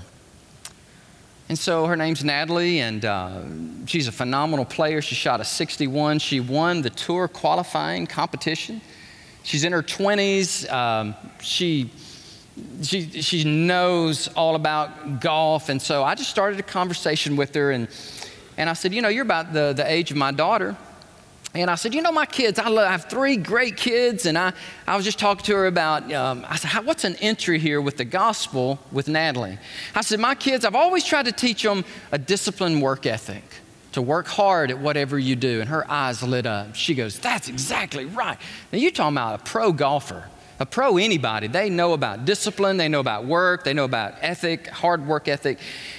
And 1.49 1.57
so 1.57 1.87
her 1.87 1.95
name's 1.95 2.25
Natalie, 2.25 2.81
and 2.81 3.05
uh, 3.05 3.43
she's 3.87 4.09
a 4.09 4.13
phenomenal 4.13 4.65
player. 4.65 5.01
She 5.01 5.15
shot 5.15 5.41
a 5.41 5.45
61. 5.45 6.19
She 6.19 6.41
won 6.41 6.83
the 6.83 6.91
tour 6.91 7.29
qualifying 7.29 8.09
competition. 8.09 8.81
She's 9.45 9.63
in 9.63 9.73
her 9.73 9.83
20s. 9.83 10.69
Um, 10.73 11.15
she, 11.41 11.91
she, 12.83 13.23
she 13.23 13.45
knows 13.45 14.27
all 14.29 14.57
about 14.57 15.21
golf. 15.21 15.69
And 15.69 15.81
so 15.81 16.03
I 16.03 16.17
just 16.17 16.31
started 16.31 16.59
a 16.59 16.65
conversation 16.65 17.37
with 17.37 17.55
her, 17.55 17.71
and, 17.71 17.87
and 18.57 18.69
I 18.69 18.73
said, 18.73 18.93
You 18.93 19.03
know, 19.03 19.09
you're 19.09 19.23
about 19.23 19.53
the, 19.53 19.73
the 19.73 19.89
age 19.89 20.11
of 20.11 20.17
my 20.17 20.33
daughter. 20.33 20.77
And 21.61 21.71
I 21.71 21.75
said, 21.75 21.95
You 21.95 22.03
know, 22.03 22.13
my 22.13 22.27
kids, 22.27 22.59
I, 22.59 22.69
love, 22.69 22.87
I 22.87 22.93
have 22.93 23.07
three 23.07 23.37
great 23.37 23.77
kids. 23.77 24.27
And 24.27 24.37
I, 24.37 24.53
I 24.87 24.95
was 24.95 25.05
just 25.05 25.19
talking 25.19 25.45
to 25.47 25.55
her 25.55 25.67
about, 25.67 26.13
um, 26.13 26.45
I 26.49 26.57
said, 26.57 26.85
What's 26.85 27.05
an 27.05 27.17
entry 27.17 27.59
here 27.59 27.81
with 27.81 27.97
the 27.97 28.05
gospel 28.05 28.79
with 28.93 29.09
Natalie? 29.09 29.59
I 29.95 30.03
said, 30.03 30.21
My 30.21 30.35
kids, 30.35 30.65
I've 30.65 30.75
always 30.75 31.05
tried 31.05 31.25
to 31.25 31.33
teach 31.33 31.63
them 31.63 31.85
a 32.13 32.19
disciplined 32.19 32.83
work 32.83 33.07
ethic, 33.07 33.43
to 33.93 34.03
work 34.03 34.27
hard 34.27 34.71
at 34.71 34.79
whatever 34.79 35.19
you 35.19 35.35
do. 35.35 35.61
And 35.61 35.71
her 35.71 35.91
eyes 35.91 36.23
lit 36.23 36.45
up. 36.45 36.75
She 36.75 36.95
goes, 36.95 37.19
That's 37.19 37.49
exactly 37.49 38.05
right. 38.05 38.39
Now, 38.71 38.79
you're 38.79 38.91
talking 38.91 39.17
about 39.17 39.41
a 39.41 39.45
pro 39.45 39.73
golfer 39.73 40.29
a 40.59 40.67
pro 40.67 40.97
anybody. 40.97 41.47
They 41.47 41.69
know 41.69 41.93
about 41.93 42.25
discipline, 42.25 42.77
they 42.77 42.89
know 42.89 43.01
about 43.01 43.27
work, 43.27 43.65
they 43.65 43.75
know 43.75 43.85
about 43.85 44.15
ethic, 44.23 44.67
hard 44.69 45.07
work 45.07 45.29
ethic. 45.29 45.59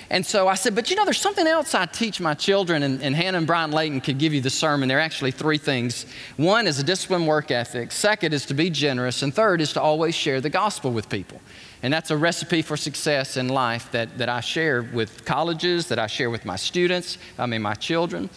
And 0.09 0.25
so 0.25 0.47
I 0.47 0.55
said, 0.55 0.73
but 0.73 0.89
you 0.89 0.95
know, 0.95 1.05
there's 1.05 1.19
something 1.19 1.45
else 1.45 1.75
I 1.75 1.85
teach 1.85 2.19
my 2.19 2.33
children, 2.33 2.83
and, 2.83 3.01
and 3.03 3.15
Hannah 3.15 3.37
and 3.37 3.47
Brian 3.47 3.71
Layton 3.71 4.01
could 4.01 4.17
give 4.17 4.33
you 4.33 4.41
the 4.41 4.49
sermon. 4.49 4.87
There 4.87 4.97
are 4.97 5.01
actually 5.01 5.31
three 5.31 5.57
things. 5.57 6.05
One 6.37 6.65
is 6.65 6.79
a 6.79 6.83
disciplined 6.83 7.27
work 7.27 7.51
ethic, 7.51 7.91
second 7.91 8.33
is 8.33 8.45
to 8.47 8.53
be 8.53 8.69
generous, 8.69 9.21
and 9.21 9.33
third 9.33 9.61
is 9.61 9.73
to 9.73 9.81
always 9.81 10.15
share 10.15 10.41
the 10.41 10.49
gospel 10.49 10.91
with 10.91 11.09
people. 11.09 11.39
And 11.83 11.93
that's 11.93 12.09
a 12.09 12.17
recipe 12.17 12.63
for 12.63 12.75
success 12.75 13.37
in 13.37 13.49
life 13.49 13.91
that, 13.91 14.17
that 14.17 14.29
I 14.29 14.39
share 14.39 14.81
with 14.81 15.25
colleges, 15.25 15.87
that 15.89 15.99
I 15.99 16.07
share 16.07 16.31
with 16.31 16.43
my 16.43 16.55
students, 16.55 17.19
I 17.37 17.45
mean, 17.45 17.61
my 17.61 17.75
children. 17.75 18.29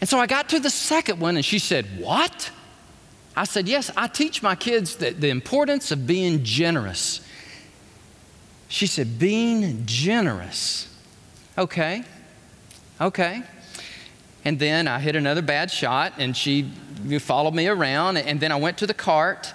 And 0.00 0.08
so 0.08 0.18
I 0.18 0.26
got 0.26 0.48
to 0.48 0.58
the 0.58 0.70
second 0.70 1.20
one, 1.20 1.36
and 1.36 1.44
she 1.44 1.58
said, 1.58 1.86
What? 1.98 2.50
I 3.36 3.44
said, 3.44 3.68
Yes, 3.68 3.90
I 3.96 4.08
teach 4.08 4.42
my 4.42 4.54
kids 4.54 4.96
the, 4.96 5.10
the 5.10 5.28
importance 5.28 5.90
of 5.90 6.06
being 6.06 6.42
generous. 6.44 7.20
She 8.68 8.86
said, 8.86 9.18
Being 9.18 9.84
generous. 9.86 10.86
Okay, 11.56 12.04
okay. 13.00 13.42
And 14.44 14.58
then 14.58 14.88
I 14.88 14.98
hit 15.00 15.16
another 15.16 15.42
bad 15.42 15.70
shot, 15.70 16.14
and 16.18 16.36
she 16.36 16.70
followed 17.18 17.54
me 17.54 17.68
around, 17.68 18.16
and 18.16 18.40
then 18.40 18.52
I 18.52 18.56
went 18.56 18.78
to 18.78 18.86
the 18.86 18.94
cart. 18.94 19.52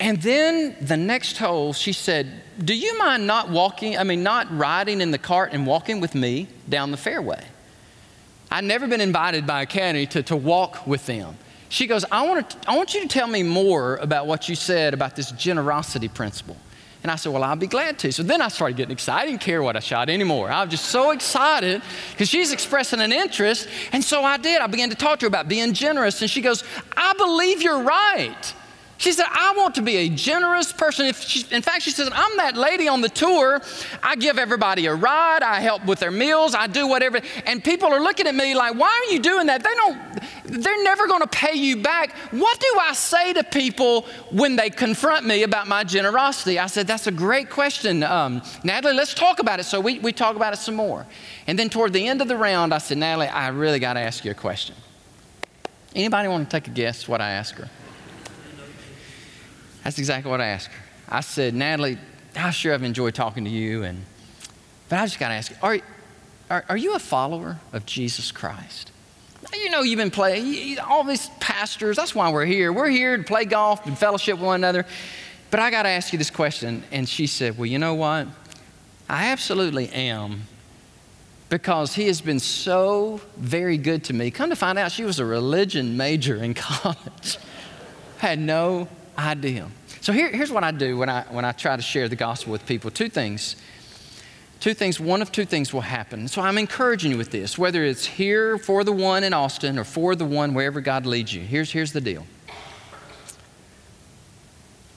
And 0.00 0.20
then 0.22 0.76
the 0.80 0.96
next 0.96 1.38
hole, 1.38 1.72
she 1.72 1.92
said, 1.92 2.42
Do 2.62 2.74
you 2.74 2.98
mind 2.98 3.26
not 3.26 3.50
walking, 3.50 3.96
I 3.96 4.04
mean, 4.04 4.22
not 4.22 4.54
riding 4.56 5.00
in 5.00 5.10
the 5.10 5.18
cart 5.18 5.50
and 5.52 5.66
walking 5.66 6.00
with 6.00 6.14
me 6.14 6.48
down 6.68 6.90
the 6.90 6.96
fairway? 6.96 7.44
I'd 8.50 8.64
never 8.64 8.86
been 8.86 9.00
invited 9.00 9.46
by 9.46 9.62
Academy 9.62 10.06
to, 10.06 10.22
to 10.24 10.36
walk 10.36 10.86
with 10.86 11.06
them. 11.06 11.36
She 11.68 11.86
goes, 11.86 12.04
I 12.10 12.26
want, 12.26 12.50
to, 12.50 12.70
I 12.70 12.76
want 12.76 12.94
you 12.94 13.02
to 13.02 13.08
tell 13.08 13.26
me 13.26 13.42
more 13.42 13.96
about 13.96 14.26
what 14.26 14.48
you 14.48 14.54
said 14.54 14.94
about 14.94 15.16
this 15.16 15.30
generosity 15.32 16.08
principle. 16.08 16.56
And 17.02 17.12
I 17.12 17.16
said, 17.16 17.32
Well, 17.32 17.44
I'll 17.44 17.56
be 17.56 17.66
glad 17.66 17.98
to. 18.00 18.12
So 18.12 18.22
then 18.22 18.42
I 18.42 18.48
started 18.48 18.76
getting 18.76 18.92
excited. 18.92 19.22
I 19.22 19.30
didn't 19.30 19.40
care 19.40 19.62
what 19.62 19.76
I 19.76 19.80
shot 19.80 20.08
anymore. 20.08 20.50
I 20.50 20.62
was 20.64 20.70
just 20.70 20.86
so 20.86 21.12
excited 21.12 21.80
because 22.10 22.28
she's 22.28 22.52
expressing 22.52 23.00
an 23.00 23.12
interest. 23.12 23.68
And 23.92 24.02
so 24.02 24.24
I 24.24 24.36
did. 24.36 24.60
I 24.60 24.66
began 24.66 24.90
to 24.90 24.96
talk 24.96 25.20
to 25.20 25.26
her 25.26 25.28
about 25.28 25.48
being 25.48 25.74
generous. 25.74 26.20
And 26.20 26.30
she 26.30 26.40
goes, 26.40 26.64
I 26.96 27.12
believe 27.14 27.62
you're 27.62 27.82
right. 27.82 28.54
She 28.98 29.12
said, 29.12 29.26
I 29.30 29.54
want 29.56 29.76
to 29.76 29.82
be 29.82 29.96
a 29.96 30.08
generous 30.08 30.72
person. 30.72 31.12
She, 31.14 31.46
in 31.54 31.62
fact, 31.62 31.82
she 31.82 31.92
says, 31.92 32.10
I'm 32.12 32.36
that 32.38 32.56
lady 32.56 32.88
on 32.88 33.00
the 33.00 33.08
tour. 33.08 33.62
I 34.02 34.16
give 34.16 34.38
everybody 34.38 34.86
a 34.86 34.94
ride. 34.94 35.44
I 35.44 35.60
help 35.60 35.86
with 35.86 36.00
their 36.00 36.10
meals. 36.10 36.52
I 36.52 36.66
do 36.66 36.88
whatever. 36.88 37.20
And 37.46 37.62
people 37.62 37.92
are 37.92 38.00
looking 38.00 38.26
at 38.26 38.34
me 38.34 38.56
like, 38.56 38.74
why 38.74 39.06
are 39.06 39.12
you 39.12 39.20
doing 39.20 39.46
that? 39.46 39.62
They 39.62 39.72
don't, 39.76 39.96
they're 40.62 40.82
never 40.82 41.06
going 41.06 41.20
to 41.20 41.28
pay 41.28 41.54
you 41.54 41.76
back. 41.76 42.10
What 42.32 42.58
do 42.58 42.76
I 42.80 42.92
say 42.92 43.32
to 43.34 43.44
people 43.44 44.04
when 44.32 44.56
they 44.56 44.68
confront 44.68 45.24
me 45.24 45.44
about 45.44 45.68
my 45.68 45.84
generosity? 45.84 46.58
I 46.58 46.66
said, 46.66 46.88
that's 46.88 47.06
a 47.06 47.12
great 47.12 47.50
question. 47.50 48.02
Um, 48.02 48.42
Natalie, 48.64 48.96
let's 48.96 49.14
talk 49.14 49.38
about 49.38 49.60
it. 49.60 49.64
So 49.64 49.80
we, 49.80 50.00
we 50.00 50.12
talk 50.12 50.34
about 50.34 50.54
it 50.54 50.56
some 50.56 50.74
more. 50.74 51.06
And 51.46 51.56
then 51.56 51.70
toward 51.70 51.92
the 51.92 52.04
end 52.04 52.20
of 52.20 52.26
the 52.26 52.36
round, 52.36 52.74
I 52.74 52.78
said, 52.78 52.98
Natalie, 52.98 53.28
I 53.28 53.46
really 53.48 53.78
got 53.78 53.92
to 53.92 54.00
ask 54.00 54.24
you 54.24 54.32
a 54.32 54.34
question. 54.34 54.74
Anybody 55.94 56.26
want 56.26 56.50
to 56.50 56.60
take 56.60 56.66
a 56.66 56.72
guess 56.72 57.06
what 57.06 57.20
I 57.20 57.30
asked 57.30 57.54
her? 57.54 57.70
That's 59.88 59.98
exactly 59.98 60.30
what 60.30 60.42
I 60.42 60.48
asked 60.48 60.66
her. 60.66 60.82
I 61.08 61.20
said, 61.22 61.54
Natalie, 61.54 61.96
I 62.36 62.50
sure 62.50 62.72
have 62.72 62.82
enjoyed 62.82 63.14
talking 63.14 63.44
to 63.44 63.50
you, 63.50 63.84
and 63.84 64.04
but 64.90 64.98
I 64.98 65.06
just 65.06 65.18
got 65.18 65.28
to 65.28 65.34
ask 65.34 65.50
you, 65.50 65.56
are, 65.62 65.78
are, 66.50 66.64
are 66.68 66.76
you 66.76 66.94
a 66.94 66.98
follower 66.98 67.56
of 67.72 67.86
Jesus 67.86 68.30
Christ? 68.30 68.92
You 69.54 69.70
know, 69.70 69.80
you've 69.80 69.96
been 69.96 70.10
playing, 70.10 70.78
all 70.80 71.04
these 71.04 71.30
pastors, 71.40 71.96
that's 71.96 72.14
why 72.14 72.30
we're 72.30 72.44
here. 72.44 72.70
We're 72.70 72.90
here 72.90 73.16
to 73.16 73.22
play 73.22 73.46
golf 73.46 73.86
and 73.86 73.96
fellowship 73.96 74.34
with 74.34 74.44
one 74.44 74.56
another. 74.56 74.84
But 75.50 75.60
I 75.60 75.70
got 75.70 75.84
to 75.84 75.88
ask 75.88 76.12
you 76.12 76.18
this 76.18 76.30
question. 76.30 76.82
And 76.92 77.08
she 77.08 77.26
said, 77.26 77.56
Well, 77.56 77.64
you 77.64 77.78
know 77.78 77.94
what? 77.94 78.26
I 79.08 79.28
absolutely 79.28 79.88
am 79.88 80.42
because 81.48 81.94
he 81.94 82.08
has 82.08 82.20
been 82.20 82.40
so 82.40 83.22
very 83.38 83.78
good 83.78 84.04
to 84.04 84.12
me. 84.12 84.30
Come 84.30 84.50
to 84.50 84.56
find 84.56 84.78
out, 84.78 84.92
she 84.92 85.04
was 85.04 85.18
a 85.18 85.24
religion 85.24 85.96
major 85.96 86.36
in 86.36 86.52
college. 86.54 87.38
Had 88.18 88.38
no 88.38 88.86
idea. 89.18 89.68
So 90.00 90.12
here, 90.12 90.30
here's 90.30 90.50
what 90.50 90.64
I 90.64 90.70
do 90.70 90.96
when 90.96 91.08
I, 91.08 91.22
when 91.30 91.44
I 91.44 91.52
try 91.52 91.76
to 91.76 91.82
share 91.82 92.08
the 92.08 92.16
gospel 92.16 92.52
with 92.52 92.66
people 92.66 92.90
two 92.90 93.08
things. 93.08 93.56
Two 94.60 94.74
things, 94.74 94.98
one 94.98 95.22
of 95.22 95.30
two 95.30 95.44
things 95.44 95.72
will 95.72 95.82
happen. 95.82 96.26
So 96.26 96.42
I'm 96.42 96.58
encouraging 96.58 97.12
you 97.12 97.16
with 97.16 97.30
this, 97.30 97.56
whether 97.56 97.84
it's 97.84 98.04
here 98.04 98.58
for 98.58 98.82
the 98.82 98.90
one 98.90 99.22
in 99.22 99.32
Austin 99.32 99.78
or 99.78 99.84
for 99.84 100.16
the 100.16 100.24
one 100.24 100.52
wherever 100.52 100.80
God 100.80 101.06
leads 101.06 101.32
you. 101.32 101.42
Here's, 101.42 101.70
here's 101.70 101.92
the 101.92 102.00
deal. 102.00 102.26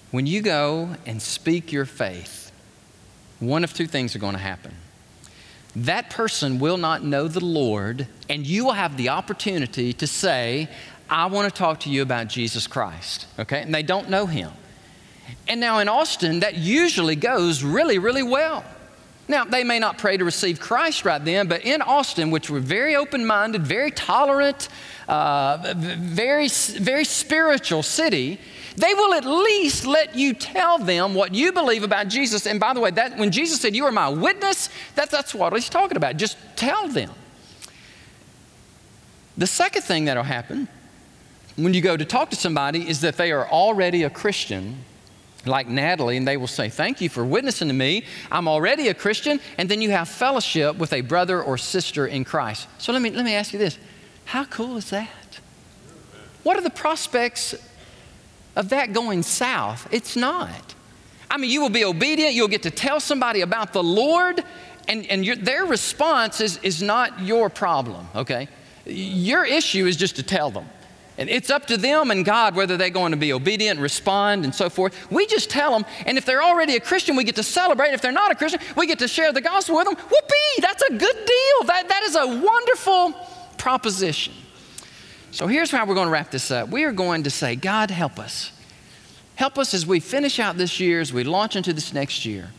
When 0.09 0.25
you 0.25 0.41
go 0.41 0.95
and 1.05 1.21
speak 1.21 1.71
your 1.71 1.85
faith, 1.85 2.51
one 3.39 3.63
of 3.63 3.73
two 3.73 3.85
things 3.85 4.15
are 4.15 4.19
going 4.19 4.33
to 4.33 4.39
happen. 4.39 4.73
That 5.75 6.09
person 6.09 6.59
will 6.59 6.77
not 6.77 7.03
know 7.03 7.27
the 7.27 7.43
Lord, 7.43 8.07
and 8.29 8.45
you 8.45 8.65
will 8.65 8.73
have 8.73 8.97
the 8.97 9.09
opportunity 9.09 9.93
to 9.93 10.07
say, 10.07 10.69
I 11.09 11.27
want 11.27 11.53
to 11.53 11.57
talk 11.57 11.81
to 11.81 11.89
you 11.89 12.01
about 12.01 12.27
Jesus 12.27 12.67
Christ, 12.67 13.27
okay? 13.39 13.61
And 13.61 13.73
they 13.73 13.83
don't 13.83 14.09
know 14.09 14.25
him. 14.25 14.51
And 15.47 15.59
now 15.59 15.79
in 15.79 15.89
Austin, 15.89 16.39
that 16.41 16.55
usually 16.55 17.15
goes 17.15 17.63
really, 17.63 17.97
really 17.97 18.23
well. 18.23 18.63
Now, 19.27 19.45
they 19.45 19.63
may 19.63 19.79
not 19.79 19.97
pray 19.97 20.17
to 20.17 20.25
receive 20.25 20.59
Christ 20.59 21.05
right 21.05 21.23
then, 21.23 21.47
but 21.47 21.63
in 21.63 21.81
Austin, 21.81 22.31
which 22.31 22.49
we're 22.49 22.59
very 22.59 22.95
open 22.95 23.25
minded, 23.25 23.65
very 23.65 23.91
tolerant, 23.91 24.67
uh, 25.07 25.73
very, 25.75 26.49
very 26.49 27.05
spiritual 27.05 27.81
city, 27.81 28.39
they 28.75 28.93
will 28.93 29.13
at 29.13 29.25
least 29.25 29.85
let 29.85 30.15
you 30.15 30.33
tell 30.33 30.77
them 30.77 31.13
what 31.13 31.33
you 31.33 31.51
believe 31.51 31.83
about 31.83 32.07
Jesus. 32.07 32.45
And 32.45 32.59
by 32.59 32.73
the 32.73 32.79
way, 32.79 32.91
that, 32.91 33.17
when 33.17 33.31
Jesus 33.31 33.61
said, 33.61 33.75
You 33.75 33.85
are 33.85 33.91
my 33.91 34.09
witness, 34.09 34.69
that, 34.95 35.09
that's 35.09 35.33
what 35.33 35.53
he's 35.53 35.69
talking 35.69 35.97
about. 35.97 36.17
Just 36.17 36.37
tell 36.55 36.87
them. 36.87 37.11
The 39.37 39.47
second 39.47 39.83
thing 39.83 40.05
that'll 40.05 40.23
happen 40.23 40.67
when 41.55 41.73
you 41.73 41.81
go 41.81 41.95
to 41.97 42.05
talk 42.05 42.29
to 42.29 42.35
somebody 42.35 42.87
is 42.87 43.01
that 43.01 43.17
they 43.17 43.31
are 43.31 43.47
already 43.47 44.03
a 44.03 44.09
Christian, 44.09 44.83
like 45.45 45.67
Natalie, 45.67 46.17
and 46.17 46.27
they 46.27 46.37
will 46.37 46.47
say, 46.47 46.69
Thank 46.69 47.01
you 47.01 47.09
for 47.09 47.25
witnessing 47.25 47.67
to 47.67 47.73
me. 47.73 48.05
I'm 48.31 48.47
already 48.47 48.87
a 48.89 48.93
Christian. 48.93 49.39
And 49.57 49.69
then 49.69 49.81
you 49.81 49.91
have 49.91 50.07
fellowship 50.07 50.77
with 50.77 50.93
a 50.93 51.01
brother 51.01 51.41
or 51.41 51.57
sister 51.57 52.05
in 52.05 52.23
Christ. 52.23 52.67
So 52.77 52.91
let 52.91 53.01
me, 53.01 53.11
let 53.11 53.25
me 53.25 53.33
ask 53.33 53.53
you 53.53 53.59
this 53.59 53.77
How 54.25 54.45
cool 54.45 54.77
is 54.77 54.89
that? 54.91 55.39
What 56.43 56.57
are 56.57 56.61
the 56.61 56.69
prospects 56.69 57.55
of 58.55 58.69
that 58.69 58.93
going 58.93 59.23
south? 59.23 59.87
It's 59.91 60.15
not. 60.15 60.75
I 61.29 61.37
mean, 61.37 61.49
you 61.49 61.61
will 61.61 61.69
be 61.69 61.85
obedient, 61.85 62.33
you'll 62.33 62.49
get 62.49 62.63
to 62.63 62.71
tell 62.71 62.99
somebody 62.99 63.41
about 63.41 63.71
the 63.71 63.81
Lord, 63.81 64.43
and, 64.89 65.05
and 65.07 65.25
your, 65.25 65.37
their 65.37 65.65
response 65.65 66.41
is, 66.41 66.57
is 66.57 66.81
not 66.81 67.21
your 67.21 67.49
problem, 67.49 68.05
okay? 68.13 68.49
Your 68.85 69.45
issue 69.45 69.85
is 69.85 69.95
just 69.95 70.17
to 70.17 70.23
tell 70.23 70.51
them. 70.51 70.65
And 71.17 71.29
it's 71.29 71.49
up 71.49 71.67
to 71.67 71.77
them 71.77 72.09
and 72.09 72.23
God 72.25 72.55
whether 72.55 72.77
they're 72.77 72.89
going 72.89 73.11
to 73.11 73.17
be 73.17 73.33
obedient, 73.33 73.79
respond, 73.79 74.45
and 74.45 74.55
so 74.55 74.69
forth. 74.69 75.11
We 75.11 75.27
just 75.27 75.49
tell 75.49 75.71
them, 75.71 75.85
and 76.05 76.17
if 76.17 76.25
they're 76.25 76.41
already 76.41 76.75
a 76.75 76.79
Christian, 76.79 77.15
we 77.15 77.23
get 77.23 77.35
to 77.35 77.43
celebrate. 77.43 77.93
If 77.93 78.01
they're 78.01 78.11
not 78.11 78.31
a 78.31 78.35
Christian, 78.35 78.61
we 78.75 78.87
get 78.87 78.99
to 78.99 79.07
share 79.07 79.31
the 79.33 79.41
gospel 79.41 79.75
with 79.75 79.85
them. 79.85 79.95
Whoopee! 79.95 80.61
That's 80.61 80.81
a 80.83 80.93
good 80.93 81.15
deal. 81.15 81.67
That, 81.67 81.85
that 81.89 82.03
is 82.03 82.15
a 82.15 82.27
wonderful 82.27 83.13
proposition. 83.57 84.33
So 85.31 85.47
here's 85.47 85.71
how 85.71 85.85
we're 85.85 85.95
going 85.95 86.07
to 86.07 86.11
wrap 86.11 86.31
this 86.31 86.49
up. 86.51 86.69
We 86.69 86.83
are 86.83 86.91
going 86.91 87.23
to 87.23 87.29
say, 87.29 87.55
God, 87.55 87.91
help 87.91 88.17
us. 88.17 88.51
Help 89.35 89.57
us 89.57 89.73
as 89.73 89.85
we 89.85 89.99
finish 89.99 90.39
out 90.39 90.57
this 90.57 90.79
year, 90.79 91.01
as 91.01 91.13
we 91.13 91.23
launch 91.23 91.55
into 91.55 91.73
this 91.73 91.93
next 91.93 92.25
year. 92.25 92.49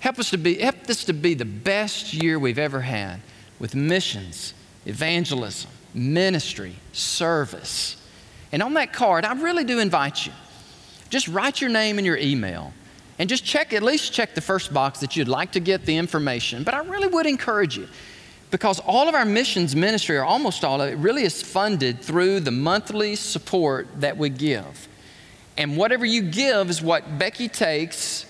Help 0.00 0.18
us 0.18 0.30
to 0.30 0.38
be, 0.38 0.54
help 0.54 0.84
this 0.84 1.04
to 1.04 1.12
be 1.12 1.34
the 1.34 1.44
best 1.44 2.12
year 2.12 2.38
we've 2.38 2.58
ever 2.58 2.82
had 2.82 3.20
with 3.58 3.74
missions, 3.74 4.54
evangelism, 4.86 5.70
ministry, 5.94 6.74
service. 6.92 7.96
And 8.52 8.62
on 8.62 8.74
that 8.74 8.92
card, 8.92 9.24
I 9.24 9.32
really 9.34 9.64
do 9.64 9.78
invite 9.78 10.26
you. 10.26 10.32
Just 11.08 11.28
write 11.28 11.60
your 11.60 11.70
name 11.70 11.98
and 11.98 12.06
your 12.06 12.16
email 12.16 12.72
and 13.18 13.28
just 13.28 13.44
check, 13.44 13.72
at 13.72 13.82
least 13.82 14.12
check 14.12 14.34
the 14.34 14.40
first 14.40 14.74
box 14.74 15.00
that 15.00 15.16
you'd 15.16 15.28
like 15.28 15.52
to 15.52 15.60
get 15.60 15.86
the 15.86 15.96
information. 15.96 16.64
But 16.64 16.74
I 16.74 16.80
really 16.80 17.06
would 17.06 17.26
encourage 17.26 17.76
you 17.76 17.88
because 18.50 18.80
all 18.80 19.08
of 19.08 19.14
our 19.14 19.24
missions 19.24 19.74
ministry, 19.76 20.16
or 20.16 20.24
almost 20.24 20.64
all 20.64 20.80
of 20.80 20.88
it, 20.88 20.96
really 20.96 21.22
is 21.22 21.42
funded 21.42 22.00
through 22.00 22.40
the 22.40 22.50
monthly 22.50 23.14
support 23.14 23.86
that 24.00 24.16
we 24.16 24.28
give. 24.28 24.88
And 25.56 25.76
whatever 25.76 26.04
you 26.04 26.22
give 26.22 26.70
is 26.70 26.82
what 26.82 27.18
Becky 27.18 27.48
takes 27.48 28.26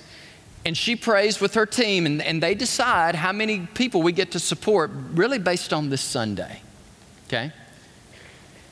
and 0.67 0.77
she 0.77 0.97
prays 0.97 1.43
with 1.43 1.55
her 1.55 1.67
team, 1.67 2.07
and, 2.07 2.23
and 2.23 2.43
they 2.43 2.55
decide 2.55 3.15
how 3.15 3.33
many 3.33 3.69
people 3.75 4.01
we 4.01 4.13
get 4.13 4.31
to 4.31 4.39
support, 4.39 4.91
really 5.13 5.39
based 5.39 5.75
on 5.75 5.91
this 5.91 6.01
Sunday 6.01 6.63
okay? 7.27 7.53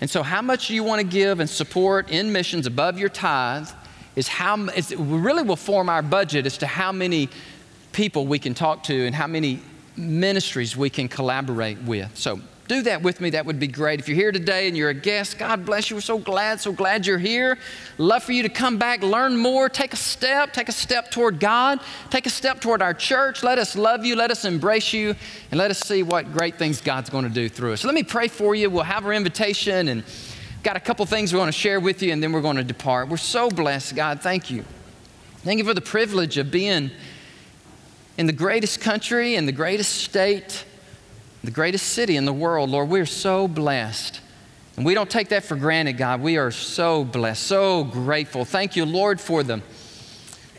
And 0.01 0.11
so, 0.11 0.23
how 0.23 0.43
much 0.43 0.69
you 0.69 0.83
want 0.83 1.01
to 1.01 1.07
give 1.07 1.41
and 1.41 1.49
support 1.49 2.11
in 2.11 2.33
missions 2.33 2.67
above 2.67 2.99
your 2.99 3.09
tithe 3.09 3.69
is 4.17 4.29
how 4.29 4.65
it 4.67 4.93
really 4.99 5.43
will 5.43 5.57
form 5.57 5.89
our 5.89 6.03
budget 6.03 6.45
as 6.45 6.59
to 6.59 6.67
how 6.67 6.93
many 6.93 7.29
people 7.93 8.27
we 8.27 8.39
can 8.39 8.55
talk 8.55 8.83
to 8.85 9.07
and 9.07 9.15
how 9.15 9.27
many 9.27 9.61
ministries 9.97 10.77
we 10.77 10.91
can 10.91 11.09
collaborate 11.09 11.81
with. 11.83 12.17
So, 12.17 12.41
do 12.73 12.83
that 12.83 13.03
with 13.03 13.21
me. 13.21 13.31
That 13.31 13.45
would 13.45 13.61
be 13.61 13.67
great. 13.67 14.01
If 14.01 14.09
you're 14.09 14.17
here 14.17 14.33
today 14.33 14.67
and 14.67 14.75
you're 14.75 14.89
a 14.89 14.95
guest, 14.95 15.39
God 15.39 15.67
bless 15.67 15.91
you. 15.91 15.97
We're 15.97 16.01
so 16.01 16.19
glad, 16.19 16.59
so 16.59 16.73
glad 16.73 17.07
you're 17.07 17.19
here. 17.19 17.59
Love 17.99 18.23
for 18.23 18.33
you 18.33 18.43
to 18.43 18.49
come 18.49 18.79
back, 18.79 19.03
learn 19.03 19.37
more, 19.37 19.69
take 19.69 19.93
a 19.93 19.97
step, 19.97 20.55
take 20.55 20.71
a 20.71 20.73
step 20.73 21.11
toward 21.11 21.39
God, 21.39 21.81
take 22.09 22.25
a 22.25 22.31
step 22.31 22.61
toward 22.61 22.81
our 22.81 22.95
church. 22.95 23.43
Let 23.43 23.59
us 23.59 23.77
love 23.77 24.07
you, 24.07 24.17
let 24.17 24.31
us 24.31 24.47
embrace 24.47 24.95
you, 24.95 25.15
and 25.51 25.59
let 25.59 25.71
us 25.71 25.81
see 25.81 26.03
what 26.03 26.33
great 26.33 26.57
things 26.57 26.81
God's 26.81 27.11
going 27.11 27.25
to 27.25 27.31
do 27.31 27.49
through 27.49 27.75
us. 27.75 27.83
So 27.83 27.89
let 27.89 27.95
me 27.95 28.05
pray 28.05 28.29
for 28.29 28.55
you. 28.55 28.71
We'll 28.71 28.85
have 28.85 29.05
our 29.05 29.13
invitation 29.13 29.89
and 29.89 30.03
got 30.63 30.77
a 30.77 30.81
couple 30.81 31.05
things 31.05 31.31
we 31.33 31.39
want 31.39 31.53
to 31.53 31.59
share 31.59 31.79
with 31.79 32.03
you, 32.03 32.11
and 32.11 32.23
then 32.23 32.33
we're 32.33 32.41
going 32.41 32.57
to 32.57 32.65
depart. 32.65 33.09
We're 33.09 33.19
so 33.19 33.51
blessed, 33.51 33.97
God. 33.97 34.23
Thank 34.23 34.51
you. 34.51 34.65
Thank 35.39 35.59
you 35.59 35.65
for 35.65 35.75
the 35.75 35.83
privilege 35.83 36.39
of 36.39 36.51
being 36.51 36.91
in 38.17 38.27
the 38.27 38.33
greatest 38.33 38.81
country 38.81 39.35
and 39.35 39.47
the 39.47 39.53
greatest 39.53 39.97
state 40.05 40.65
the 41.45 41.51
greatest 41.51 41.89
city 41.89 42.17
in 42.17 42.25
the 42.25 42.33
world. 42.33 42.71
Lord, 42.71 42.89
we're 42.89 43.07
so 43.07 43.49
blessed. 43.49 44.21
And 44.77 44.87
we 44.87 44.95
don't 44.95 45.11
take 45.11 45.29
that 45.31 45.45
for 45.45 45.57
granted, 45.57 45.95
God. 45.95 46.21
We 46.21 46.39
are 46.39 46.51
so 46.51 47.05
blessed, 47.05 47.43
so 47.43 47.85
grateful. 47.85 48.45
Thank 48.45 48.77
you, 48.77 48.87
Lord, 48.87 49.21
for 49.21 49.43
the, 49.43 49.59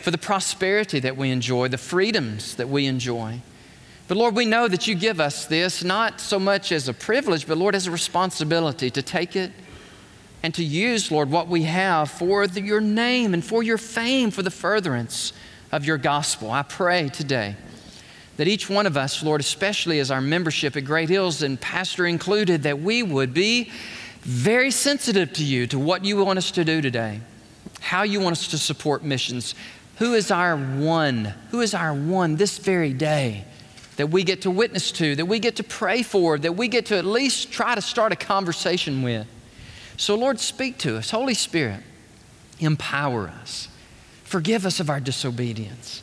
for 0.02 0.12
the 0.12 0.18
prosperity 0.18 1.00
that 1.00 1.18
we 1.18 1.32
enjoy, 1.32 1.70
the 1.70 1.78
freedoms 1.78 2.56
that 2.58 2.70
we 2.70 2.86
enjoy. 2.86 3.42
But 4.08 4.18
Lord, 4.18 4.36
we 4.36 4.46
know 4.46 4.68
that 4.68 4.88
you 4.88 4.96
give 4.96 5.20
us 5.20 5.46
this 5.46 5.84
not 5.84 6.20
so 6.20 6.38
much 6.38 6.72
as 6.72 6.88
a 6.88 6.94
privilege, 6.94 7.48
but 7.48 7.58
Lord, 7.58 7.74
as 7.74 7.88
a 7.88 7.92
responsibility 7.92 8.92
to 8.92 9.02
take 9.02 9.36
it 9.36 9.52
and 10.44 10.54
to 10.56 10.64
use, 10.64 11.10
Lord, 11.10 11.32
what 11.32 11.48
we 11.48 11.64
have 11.64 12.12
for 12.12 12.46
the, 12.46 12.62
your 12.62 12.82
name 12.82 13.34
and 13.34 13.44
for 13.44 13.64
your 13.64 13.78
fame, 13.78 14.30
for 14.30 14.44
the 14.44 14.52
furtherance 14.52 15.32
of 15.72 15.86
your 15.86 15.98
gospel. 15.98 16.52
I 16.52 16.64
pray 16.64 17.08
today 17.08 17.56
that 18.38 18.48
each 18.48 18.70
one 18.70 18.86
of 18.86 18.98
us, 18.98 19.22
Lord, 19.22 19.42
especially 19.42 20.00
as 20.00 20.10
our 20.10 20.22
membership 20.22 20.76
at 20.76 20.86
Great 20.86 21.10
Hills 21.10 21.42
and 21.42 21.60
pastor 21.60 22.06
included, 22.06 22.64
that 22.64 22.80
we 22.80 23.04
would 23.04 23.34
be 23.34 23.72
very 24.22 24.72
sensitive 24.72 25.34
to 25.34 25.44
you, 25.44 25.68
to 25.68 25.78
what 25.78 26.04
you 26.06 26.24
want 26.24 26.38
us 26.38 26.52
to 26.52 26.64
do 26.64 26.82
today, 26.82 27.20
how 27.82 28.04
you 28.04 28.20
want 28.20 28.34
us 28.34 28.48
to 28.48 28.58
support 28.58 29.04
missions. 29.04 29.54
Who 29.98 30.14
is 30.14 30.32
our 30.32 30.58
one? 30.58 31.34
Who 31.52 31.62
is 31.62 31.74
our 31.74 31.94
one 31.94 32.38
this 32.38 32.58
very 32.58 32.94
day 32.94 33.46
that 33.98 34.08
we 34.08 34.24
get 34.24 34.42
to 34.44 34.52
witness 34.52 34.92
to, 34.94 35.16
that 35.16 35.26
we 35.26 35.40
get 35.40 35.58
to 35.58 35.64
pray 35.64 36.02
for, 36.02 36.38
that 36.40 36.54
we 36.54 36.68
get 36.68 36.88
to 36.88 36.98
at 36.98 37.06
least 37.06 37.52
try 37.52 37.76
to 37.76 37.82
start 37.82 38.12
a 38.12 38.16
conversation 38.16 39.04
with? 39.04 39.28
So, 39.98 40.16
Lord, 40.16 40.40
speak 40.40 40.80
to 40.80 40.98
us. 40.98 41.12
Holy 41.12 41.36
Spirit, 41.36 41.82
empower 42.60 43.28
us. 43.28 43.68
Forgive 44.24 44.66
us 44.66 44.80
of 44.80 44.90
our 44.90 45.00
disobedience. 45.00 46.02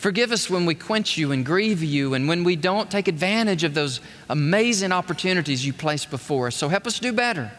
Forgive 0.00 0.32
us 0.32 0.48
when 0.48 0.64
we 0.64 0.74
quench 0.74 1.18
you 1.18 1.30
and 1.30 1.44
grieve 1.44 1.82
you 1.82 2.14
and 2.14 2.26
when 2.26 2.42
we 2.42 2.56
don't 2.56 2.90
take 2.90 3.06
advantage 3.06 3.64
of 3.64 3.74
those 3.74 4.00
amazing 4.30 4.92
opportunities 4.92 5.66
you 5.66 5.74
place 5.74 6.06
before 6.06 6.46
us. 6.46 6.56
So 6.56 6.70
help 6.70 6.86
us 6.86 6.98
do 6.98 7.12
better. 7.12 7.52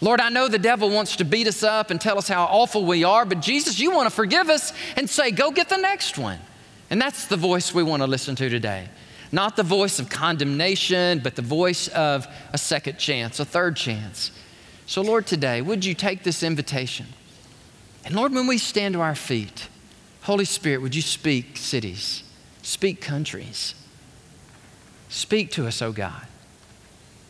Lord, 0.00 0.20
I 0.20 0.28
know 0.28 0.48
the 0.48 0.58
devil 0.58 0.90
wants 0.90 1.14
to 1.16 1.24
beat 1.24 1.46
us 1.46 1.62
up 1.62 1.92
and 1.92 2.00
tell 2.00 2.18
us 2.18 2.26
how 2.26 2.46
awful 2.46 2.84
we 2.84 3.04
are, 3.04 3.24
but 3.24 3.40
Jesus, 3.40 3.78
you 3.78 3.92
want 3.92 4.08
to 4.08 4.14
forgive 4.14 4.50
us 4.50 4.72
and 4.96 5.08
say, 5.08 5.30
go 5.30 5.52
get 5.52 5.68
the 5.68 5.76
next 5.76 6.18
one. 6.18 6.40
And 6.90 7.00
that's 7.00 7.26
the 7.26 7.36
voice 7.36 7.72
we 7.72 7.84
want 7.84 8.02
to 8.02 8.08
listen 8.08 8.34
to 8.34 8.48
today. 8.48 8.88
Not 9.30 9.54
the 9.54 9.62
voice 9.62 10.00
of 10.00 10.10
condemnation, 10.10 11.20
but 11.20 11.36
the 11.36 11.42
voice 11.42 11.86
of 11.86 12.26
a 12.52 12.58
second 12.58 12.98
chance, 12.98 13.38
a 13.38 13.44
third 13.44 13.76
chance. 13.76 14.32
So, 14.86 15.00
Lord, 15.00 15.28
today, 15.28 15.62
would 15.62 15.84
you 15.84 15.94
take 15.94 16.24
this 16.24 16.42
invitation? 16.42 17.06
And 18.04 18.16
Lord, 18.16 18.32
when 18.32 18.48
we 18.48 18.58
stand 18.58 18.94
to 18.94 19.00
our 19.00 19.14
feet, 19.14 19.68
Holy 20.28 20.44
Spirit, 20.44 20.82
would 20.82 20.94
you 20.94 21.00
speak 21.00 21.56
cities, 21.56 22.22
speak 22.60 23.00
countries, 23.00 23.74
speak 25.08 25.50
to 25.52 25.66
us, 25.66 25.80
oh 25.80 25.90
God. 25.90 26.26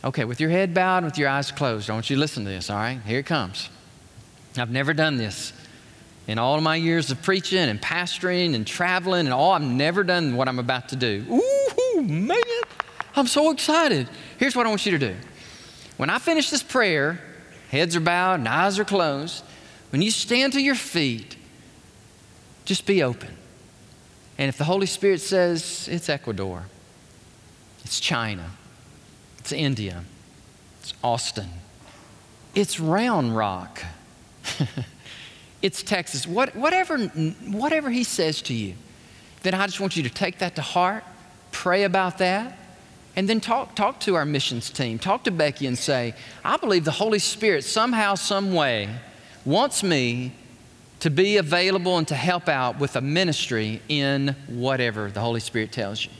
Okay, 0.02 0.24
with 0.24 0.40
your 0.40 0.50
head 0.50 0.74
bowed 0.74 0.96
and 0.96 1.06
with 1.06 1.16
your 1.16 1.28
eyes 1.28 1.52
closed, 1.52 1.88
I 1.88 1.92
want 1.92 2.10
you 2.10 2.16
to 2.16 2.20
listen 2.20 2.42
to 2.42 2.50
this, 2.50 2.70
all 2.70 2.76
right? 2.76 3.00
Here 3.06 3.20
it 3.20 3.26
comes. 3.26 3.70
I've 4.56 4.72
never 4.72 4.94
done 4.94 5.16
this. 5.16 5.52
In 6.26 6.40
all 6.40 6.60
my 6.60 6.74
years 6.74 7.12
of 7.12 7.22
preaching 7.22 7.60
and 7.60 7.80
pastoring 7.80 8.56
and 8.56 8.66
traveling 8.66 9.26
and 9.26 9.32
all, 9.32 9.52
I've 9.52 9.62
never 9.62 10.02
done 10.02 10.34
what 10.34 10.48
I'm 10.48 10.58
about 10.58 10.88
to 10.88 10.96
do. 10.96 11.24
Ooh, 11.30 12.02
man, 12.02 12.42
I'm 13.14 13.28
so 13.28 13.52
excited. 13.52 14.08
Here's 14.38 14.56
what 14.56 14.66
I 14.66 14.70
want 14.70 14.84
you 14.84 14.98
to 14.98 14.98
do. 14.98 15.14
When 15.98 16.10
I 16.10 16.18
finish 16.18 16.50
this 16.50 16.64
prayer, 16.64 17.20
heads 17.70 17.94
are 17.94 18.00
bowed 18.00 18.40
and 18.40 18.48
eyes 18.48 18.76
are 18.80 18.84
closed, 18.84 19.44
when 19.90 20.02
you 20.02 20.10
stand 20.10 20.54
to 20.54 20.60
your 20.60 20.74
feet, 20.74 21.36
just 22.68 22.84
be 22.84 23.02
open. 23.02 23.34
And 24.36 24.50
if 24.50 24.58
the 24.58 24.64
Holy 24.64 24.84
Spirit 24.84 25.22
says 25.22 25.88
it's 25.90 26.10
Ecuador, 26.10 26.64
it's 27.82 27.98
China, 27.98 28.50
it's 29.38 29.52
India, 29.52 30.04
it's 30.80 30.92
Austin, 31.02 31.48
it's 32.54 32.78
Round 32.78 33.34
Rock, 33.34 33.82
it's 35.62 35.82
Texas, 35.82 36.26
what, 36.26 36.54
whatever, 36.54 36.98
whatever 36.98 37.88
He 37.88 38.04
says 38.04 38.42
to 38.42 38.54
you, 38.54 38.74
then 39.42 39.54
I 39.54 39.64
just 39.64 39.80
want 39.80 39.96
you 39.96 40.02
to 40.02 40.10
take 40.10 40.38
that 40.40 40.54
to 40.56 40.62
heart, 40.62 41.04
pray 41.52 41.84
about 41.84 42.18
that, 42.18 42.58
and 43.16 43.26
then 43.26 43.40
talk, 43.40 43.74
talk 43.76 43.98
to 44.00 44.14
our 44.14 44.26
missions 44.26 44.68
team. 44.68 44.98
Talk 44.98 45.24
to 45.24 45.30
Becky 45.30 45.66
and 45.66 45.78
say, 45.78 46.14
I 46.44 46.58
believe 46.58 46.84
the 46.84 46.90
Holy 46.90 47.18
Spirit 47.18 47.64
somehow, 47.64 48.14
some 48.14 48.52
way 48.52 48.90
wants 49.46 49.82
me 49.82 50.34
to 51.00 51.10
be 51.10 51.36
available 51.36 51.98
and 51.98 52.08
to 52.08 52.14
help 52.14 52.48
out 52.48 52.78
with 52.78 52.96
a 52.96 53.00
ministry 53.00 53.80
in 53.88 54.34
whatever 54.48 55.10
the 55.10 55.20
Holy 55.20 55.40
Spirit 55.40 55.72
tells 55.72 56.04
you. 56.04 56.10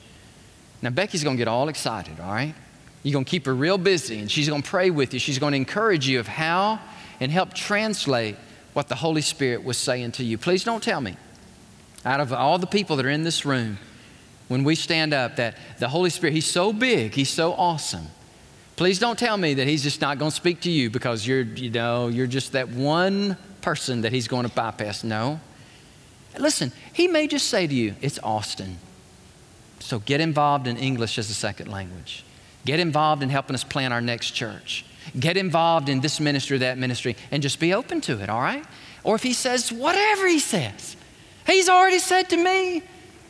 Now, 0.83 0.91
Becky's 0.91 1.25
going 1.25 1.37
to 1.37 1.41
get 1.41 1.49
all 1.49 1.69
excited, 1.69 2.21
all 2.21 2.31
right? 2.31 2.55
You're 3.03 3.12
going 3.12 3.25
to 3.25 3.31
keep 3.31 3.47
her 3.47 3.55
real 3.55 3.79
busy, 3.79 4.21
and 4.21 4.31
she's 4.31 4.49
going 4.49 4.62
to 4.62 4.69
pray 4.69 4.91
with 4.91 5.12
you. 5.12 5.19
She's 5.21 5.38
going 5.38 5.53
to 5.53 5.57
encourage 5.57 6.07
you 6.07 6.21
of 6.21 6.29
how 6.29 6.79
and 7.21 7.33
help 7.33 7.55
translate 7.55 8.37
what 8.75 8.88
the 8.88 8.95
Holy 8.95 9.23
Spirit 9.23 9.64
was 9.64 9.77
saying 9.77 10.12
to 10.12 10.25
you. 10.25 10.38
Please 10.38 10.62
don't 10.62 10.83
tell 10.83 11.01
me, 11.01 11.17
out 12.05 12.21
of 12.21 12.33
all 12.33 12.59
the 12.59 12.67
people 12.67 12.95
that 12.97 13.07
are 13.07 13.11
in 13.11 13.25
this 13.25 13.45
room, 13.45 13.79
when 14.47 14.62
we 14.62 14.77
stand 14.77 15.12
up, 15.12 15.37
that 15.37 15.57
the 15.79 15.88
Holy 15.88 16.11
Spirit, 16.11 16.33
He's 16.33 16.47
so 16.47 16.73
big, 16.73 17.14
He's 17.14 17.31
so 17.31 17.53
awesome. 17.55 18.07
Please 18.77 19.01
don't 19.01 19.19
tell 19.19 19.37
me 19.37 19.55
that 19.55 19.67
He's 19.67 19.83
just 19.83 20.01
not 20.01 20.19
going 20.19 20.31
to 20.31 20.37
speak 20.37 20.61
to 20.61 20.71
you 20.71 20.91
because 20.91 21.27
you're, 21.27 21.43
you 21.43 21.71
know, 21.71 22.07
you're 22.07 22.29
just 22.29 22.53
that 22.53 22.69
one 22.69 23.37
person 23.61 24.03
that 24.03 24.12
he's 24.12 24.29
going 24.29 24.49
to 24.49 24.55
bypass. 24.55 25.05
No. 25.05 25.40
Listen, 26.38 26.73
he 26.92 27.09
may 27.09 27.27
just 27.27 27.49
say 27.49 27.66
to 27.66 27.75
you, 27.75 27.94
it's 28.01 28.18
Austin. 28.23 28.79
So 29.81 29.99
get 29.99 30.21
involved 30.21 30.66
in 30.66 30.77
English 30.77 31.18
as 31.18 31.31
a 31.31 31.35
second 31.35 31.71
language. 31.71 32.25
Get 32.64 32.81
involved 32.81 33.23
in 33.23 33.31
helping 33.31 33.55
us 33.55 33.64
plan 33.64 33.92
our 33.92 34.01
next 34.01 34.33
church. 34.33 34.85
Get 35.18 35.37
involved 35.37 35.88
in 35.88 36.01
this 36.01 36.21
ministry 36.21 36.59
that 36.59 36.77
ministry 36.77 37.16
and 37.31 37.42
just 37.42 37.61
be 37.61 37.73
open 37.73 38.01
to 38.03 38.21
it, 38.21 38.29
all 38.29 38.40
right? 38.40 38.64
Or 39.05 39.14
if 39.14 39.23
he 39.23 39.33
says 39.33 39.73
whatever 39.73 40.27
he 40.27 40.38
says, 40.38 40.97
he's 41.47 41.68
already 41.68 41.99
said 41.99 42.29
to 42.31 42.37
me, 42.37 42.83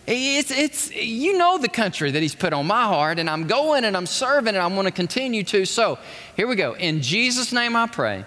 it's, 0.06 0.50
it's, 0.50 0.90
you 0.94 1.36
know 1.36 1.58
the 1.58 1.68
country 1.68 2.10
that 2.10 2.22
he's 2.22 2.34
put 2.34 2.54
on 2.54 2.66
my 2.66 2.84
heart, 2.84 3.18
and 3.18 3.28
I'm 3.28 3.46
going 3.46 3.84
and 3.84 3.94
I'm 3.94 4.06
serving 4.06 4.54
and 4.54 4.58
I'm 4.64 4.74
going 4.74 4.86
to 4.86 4.90
continue 4.90 5.44
to. 5.44 5.66
So 5.66 5.98
here 6.34 6.46
we 6.46 6.56
go. 6.56 6.72
In 6.72 7.02
Jesus' 7.02 7.52
name 7.52 7.76
I 7.76 7.86
pray. 7.86 8.24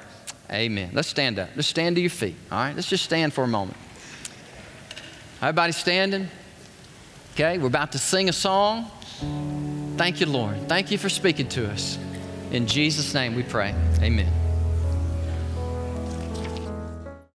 Amen. 0.51 0.91
Let's 0.93 1.07
stand 1.07 1.39
up. 1.39 1.49
Let's 1.55 1.67
stand 1.67 1.95
to 1.95 2.01
your 2.01 2.09
feet. 2.09 2.35
All 2.51 2.57
right? 2.57 2.75
Let's 2.75 2.89
just 2.89 3.03
stand 3.03 3.33
for 3.33 3.43
a 3.43 3.47
moment. 3.47 3.77
Everybody 5.41 5.71
standing? 5.71 6.27
Okay, 7.33 7.57
we're 7.57 7.67
about 7.67 7.93
to 7.93 7.97
sing 7.97 8.27
a 8.29 8.33
song. 8.33 8.91
Thank 9.97 10.19
you, 10.19 10.25
Lord. 10.25 10.67
Thank 10.67 10.91
you 10.91 10.97
for 10.97 11.09
speaking 11.09 11.47
to 11.49 11.69
us. 11.71 11.97
In 12.51 12.67
Jesus' 12.67 13.13
name 13.13 13.35
we 13.35 13.43
pray. 13.43 13.73
Amen. 14.01 14.40